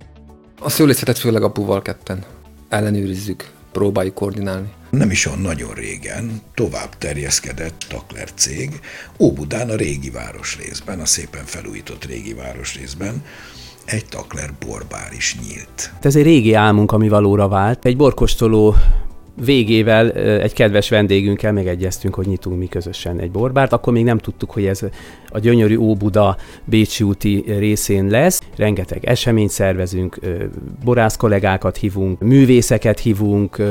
A 0.61 0.71
szőlészetet 0.71 1.19
főleg 1.19 1.43
apuval 1.43 1.83
ketten 1.83 2.25
ellenőrizzük, 2.69 3.51
próbáljuk 3.77 4.15
koordinálni. 4.15 4.69
Nem 4.91 5.11
is 5.11 5.27
olyan 5.27 5.41
nagyon 5.41 5.73
régen 5.75 6.41
tovább 6.55 6.99
terjeszkedett 6.99 7.85
Takler 7.89 8.29
cég 8.35 8.81
Óbudán 9.19 9.71
a 9.71 9.75
régi 9.75 10.11
városrészben, 10.11 11.01
a 11.01 11.05
szépen 11.05 11.45
felújított 11.45 12.05
régi 12.05 12.35
városrészben 12.35 13.23
egy 13.85 14.05
Takler 14.07 14.51
borbár 14.67 15.13
is 15.17 15.37
nyílt. 15.49 15.93
Ez 16.01 16.17
egy 16.17 16.23
régi 16.23 16.55
álmunk, 16.55 16.93
ami 16.93 17.09
valóra 17.09 17.49
vált. 17.49 17.85
Egy 17.85 17.97
borkostoló 17.97 18.75
végével 19.45 20.13
egy 20.13 20.53
kedves 20.53 20.89
vendégünkkel 20.89 21.53
megegyeztünk, 21.53 22.15
hogy 22.15 22.27
nyitunk 22.27 22.59
mi 22.59 22.67
közösen 22.67 23.21
egy 23.21 23.31
borbárt. 23.31 23.73
Akkor 23.73 23.93
még 23.93 24.05
nem 24.05 24.19
tudtuk, 24.19 24.51
hogy 24.51 24.67
ez 24.67 24.81
a 25.29 25.39
gyönyörű 25.39 25.77
Óbuda 25.77 26.37
Bécsi 26.65 27.05
úti 27.05 27.45
részén 27.47 28.07
lesz. 28.07 28.43
Rengeteg 28.57 29.05
eseményt 29.05 29.51
szervezünk, 29.51 30.19
borász 30.85 31.17
kollégákat 31.17 31.77
hívunk, 31.77 32.21
művészeket 32.21 32.99
hívunk, 32.99 33.63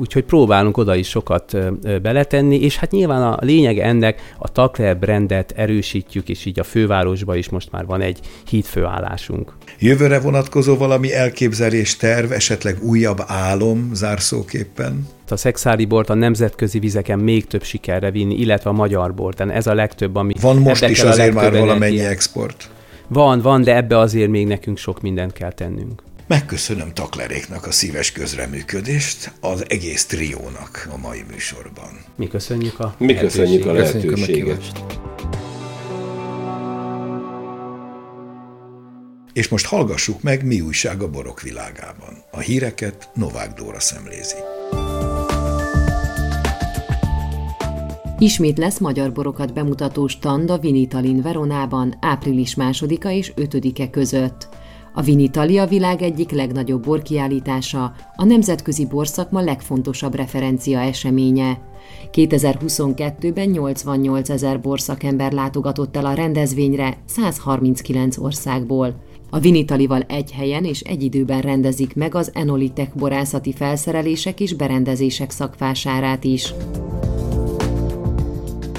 úgyhogy 0.00 0.24
próbálunk 0.24 0.76
oda 0.76 0.94
is 0.94 1.08
sokat 1.08 1.56
beletenni, 2.02 2.60
és 2.60 2.76
hát 2.76 2.90
nyilván 2.90 3.22
a 3.22 3.36
lényeg 3.40 3.78
ennek 3.78 4.34
a 4.38 4.52
Takler 4.52 4.98
brandet 4.98 5.52
erősítjük, 5.56 6.28
és 6.28 6.44
így 6.44 6.58
a 6.58 6.64
fővárosban 6.64 7.36
is 7.36 7.48
most 7.48 7.70
már 7.70 7.86
van 7.86 8.00
egy 8.00 8.18
hídfőállásunk. 8.48 9.52
Jövőre 9.82 10.20
vonatkozó 10.20 10.76
valami 10.76 11.14
elképzelés, 11.14 11.96
terv, 11.96 12.32
esetleg 12.32 12.82
újabb 12.82 13.22
álom 13.26 13.90
zárszóképpen? 13.94 15.08
a 15.28 15.36
szexári 15.36 15.84
bort 15.84 16.10
a 16.10 16.14
nemzetközi 16.14 16.78
vizeken 16.78 17.18
még 17.18 17.46
több 17.46 17.64
sikerre 17.64 18.10
vinni, 18.10 18.34
illetve 18.34 18.70
a 18.70 18.72
magyar 18.72 19.14
borten. 19.14 19.50
Ez 19.50 19.66
a 19.66 19.74
legtöbb, 19.74 20.16
ami 20.16 20.34
Van 20.40 20.56
most 20.56 20.88
is 20.88 21.00
azért 21.00 21.34
már 21.34 21.50
valamennyi 21.52 21.84
energiát. 21.84 22.10
export. 22.10 22.70
Van, 23.08 23.40
van, 23.40 23.62
de 23.62 23.76
ebbe 23.76 23.98
azért 23.98 24.30
még 24.30 24.46
nekünk 24.46 24.78
sok 24.78 25.00
mindent 25.00 25.32
kell 25.32 25.52
tennünk. 25.52 26.02
Megköszönöm 26.26 26.92
Takleréknak 26.92 27.66
a 27.66 27.70
szíves 27.70 28.12
közreműködést, 28.12 29.32
az 29.40 29.64
egész 29.68 30.06
triónak 30.06 30.88
a 30.94 30.98
mai 30.98 31.24
műsorban. 31.30 31.90
Mi 32.16 32.28
köszönjük 32.28 32.80
a 32.80 32.94
Mi 32.98 33.14
köszönjük 33.14 33.66
a 33.66 33.72
lehetőséget. 33.72 34.14
Köszönjük 34.14 34.48
a. 34.48 35.51
És 39.32 39.48
most 39.48 39.66
hallgassuk 39.66 40.22
meg, 40.22 40.44
mi 40.44 40.60
újság 40.60 41.02
a 41.02 41.10
borok 41.10 41.40
világában. 41.40 42.24
A 42.30 42.38
híreket 42.38 43.10
Novák 43.14 43.52
Dóra 43.52 43.80
szemlézi. 43.80 44.36
Ismét 48.18 48.58
lesz 48.58 48.78
magyar 48.78 49.12
borokat 49.12 49.52
bemutató 49.52 50.06
stand 50.06 50.50
a 50.50 50.58
Vinitalin 50.58 51.22
Veronában 51.22 51.96
április 52.00 52.54
2-a 52.58 53.08
és 53.08 53.32
5-e 53.36 53.90
között. 53.90 54.48
A 54.94 55.02
Vinitali 55.02 55.58
a 55.58 55.66
világ 55.66 56.02
egyik 56.02 56.30
legnagyobb 56.30 56.84
borkiállítása, 56.84 57.94
a 58.16 58.24
nemzetközi 58.24 58.86
borszakma 58.86 59.40
legfontosabb 59.40 60.14
referencia 60.14 60.80
eseménye. 60.80 61.60
2022-ben 62.12 63.48
88 63.48 64.28
ezer 64.28 64.60
borszakember 64.60 65.32
látogatott 65.32 65.96
el 65.96 66.06
a 66.06 66.14
rendezvényre 66.14 66.98
139 67.04 68.18
országból. 68.18 69.10
A 69.34 69.38
Vinitalival 69.38 70.00
egy 70.00 70.32
helyen 70.32 70.64
és 70.64 70.80
egy 70.80 71.02
időben 71.02 71.40
rendezik 71.40 71.94
meg 71.94 72.14
az 72.14 72.30
Enolitek 72.34 72.94
borászati 72.94 73.52
felszerelések 73.52 74.40
és 74.40 74.54
berendezések 74.54 75.30
szakvásárát 75.30 76.24
is. 76.24 76.54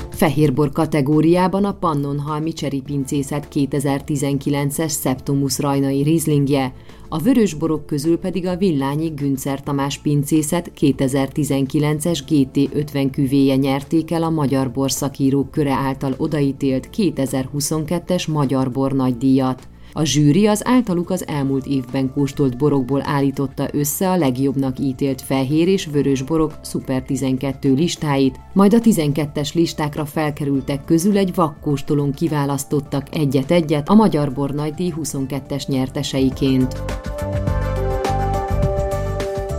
Fehérbor 0.10 0.72
kategóriában 0.72 1.66
a 1.66 1.74
Pannonhalmi 1.74 2.54
Cseripincészet 2.54 3.48
2019-es 3.54 5.00
Septumus 5.02 5.60
rajnai 5.60 6.02
rizlingje, 6.02 6.74
a 7.10 7.20
vörösborok 7.20 7.86
közül 7.86 8.18
pedig 8.18 8.46
a 8.46 8.58
Villányi 8.58 9.08
Güncer 9.08 9.64
Tamás 9.64 9.98
pincészet 9.98 10.72
2019-es 10.80 12.20
GT50 12.30 13.08
küvéje 13.12 13.56
nyerték 13.56 14.12
el 14.12 14.24
a 14.24 14.30
Magyar 14.30 14.72
Borszakírók 14.72 15.52
köre 15.52 15.74
által 15.74 16.14
odaítélt 16.18 16.90
2022-es 16.98 18.32
Magyar 18.32 18.72
Bor 18.72 18.92
nagydíjat. 18.92 19.72
A 19.96 20.04
zsűri 20.04 20.48
az 20.48 20.68
általuk 20.68 21.10
az 21.10 21.28
elmúlt 21.28 21.66
évben 21.66 22.12
kóstolt 22.14 22.58
borokból 22.58 23.02
állította 23.06 23.68
össze 23.72 24.10
a 24.10 24.18
legjobbnak 24.18 24.80
ítélt 24.80 25.22
fehér 25.22 25.68
és 25.68 25.86
vörös 25.86 26.22
borok 26.22 26.54
Super 26.64 27.04
12 27.04 27.74
listáit, 27.74 28.40
majd 28.54 28.74
a 28.74 28.80
12-es 28.80 29.54
listákra 29.54 30.06
felkerültek 30.06 30.86
közül 30.86 31.18
egy 31.18 31.36
vakkóstolón 31.36 32.12
kiválasztottak 32.12 33.08
egyet-egyet 33.16 33.90
a 33.90 33.94
Magyar 33.94 34.34
Bor 34.34 34.52
Nagydíj 34.52 34.94
22-es 35.02 35.68
nyerteseiként. 35.68 36.82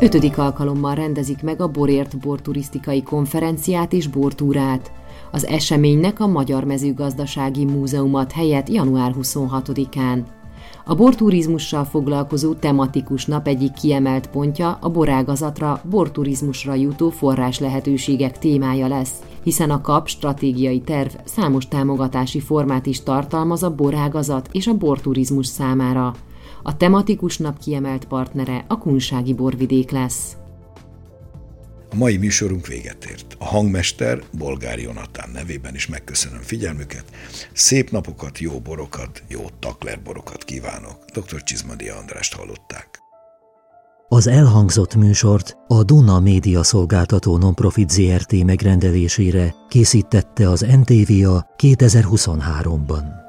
Ötödik 0.01 0.39
alkalommal 0.39 0.95
rendezik 0.95 1.43
meg 1.43 1.61
a 1.61 1.69
Borért 1.69 2.19
borturisztikai 2.19 3.03
konferenciát 3.03 3.93
és 3.93 4.07
bortúrát. 4.07 4.93
Az 5.35 5.47
eseménynek 5.47 6.21
a 6.21 6.27
Magyar 6.27 6.65
Mezőgazdasági 6.65 7.65
Múzeumat 7.65 8.33
helyett 8.33 8.69
január 8.69 9.15
26-án. 9.21 10.23
A 10.85 10.95
borturizmussal 10.95 11.85
foglalkozó 11.85 12.53
tematikus 12.53 13.27
nap 13.27 13.47
egyik 13.47 13.73
kiemelt 13.73 14.27
pontja 14.27 14.79
a 14.81 14.91
borágazatra, 14.91 15.81
borturizmusra 15.91 16.75
jutó 16.75 17.11
forrás 17.11 17.59
lehetőségek 17.59 18.39
témája 18.39 18.89
lesz, 18.89 19.13
hiszen 19.43 19.71
a 19.71 19.81
KAP 19.81 20.09
stratégiai 20.09 20.81
terv 20.81 21.11
számos 21.25 21.69
támogatási 21.69 22.41
formát 22.41 22.87
is 22.87 23.03
tartalmaz 23.03 23.63
a 23.63 23.75
borágazat 23.75 24.49
és 24.53 24.67
a 24.67 24.77
borturizmus 24.77 25.47
számára. 25.47 26.15
A 26.63 26.77
tematikus 26.77 27.39
nap 27.39 27.59
kiemelt 27.59 28.05
partnere 28.05 28.65
a 28.69 28.79
Kunsági 28.79 29.35
borvidék 29.35 29.91
lesz. 29.91 30.37
A 31.95 31.97
mai 31.97 32.17
műsorunk 32.17 32.67
véget 32.67 33.05
ért. 33.05 33.37
A 33.39 33.45
hangmester 33.45 34.23
Bolgár 34.39 34.79
Jonatán 34.79 35.31
nevében 35.33 35.75
is 35.75 35.87
megköszönöm 35.87 36.41
figyelmüket. 36.41 37.05
Szép 37.53 37.91
napokat, 37.91 38.39
jó 38.39 38.61
borokat, 38.61 39.23
jó 39.29 39.41
takler 39.59 40.03
borokat 40.03 40.45
kívánok. 40.45 41.05
Dr. 41.13 41.43
Csizmadia 41.43 41.97
Andrást 41.97 42.35
hallották. 42.35 42.89
Az 44.09 44.27
elhangzott 44.27 44.95
műsort 44.95 45.57
a 45.69 45.83
Duna 45.83 46.21
Média 46.21 46.63
Szolgáltató 46.63 47.37
Nonprofit 47.37 47.91
ZRT 47.91 48.45
megrendelésére 48.45 49.55
készítette 49.69 50.49
az 50.49 50.61
NTVA 50.61 51.47
2023-ban. 51.59 53.24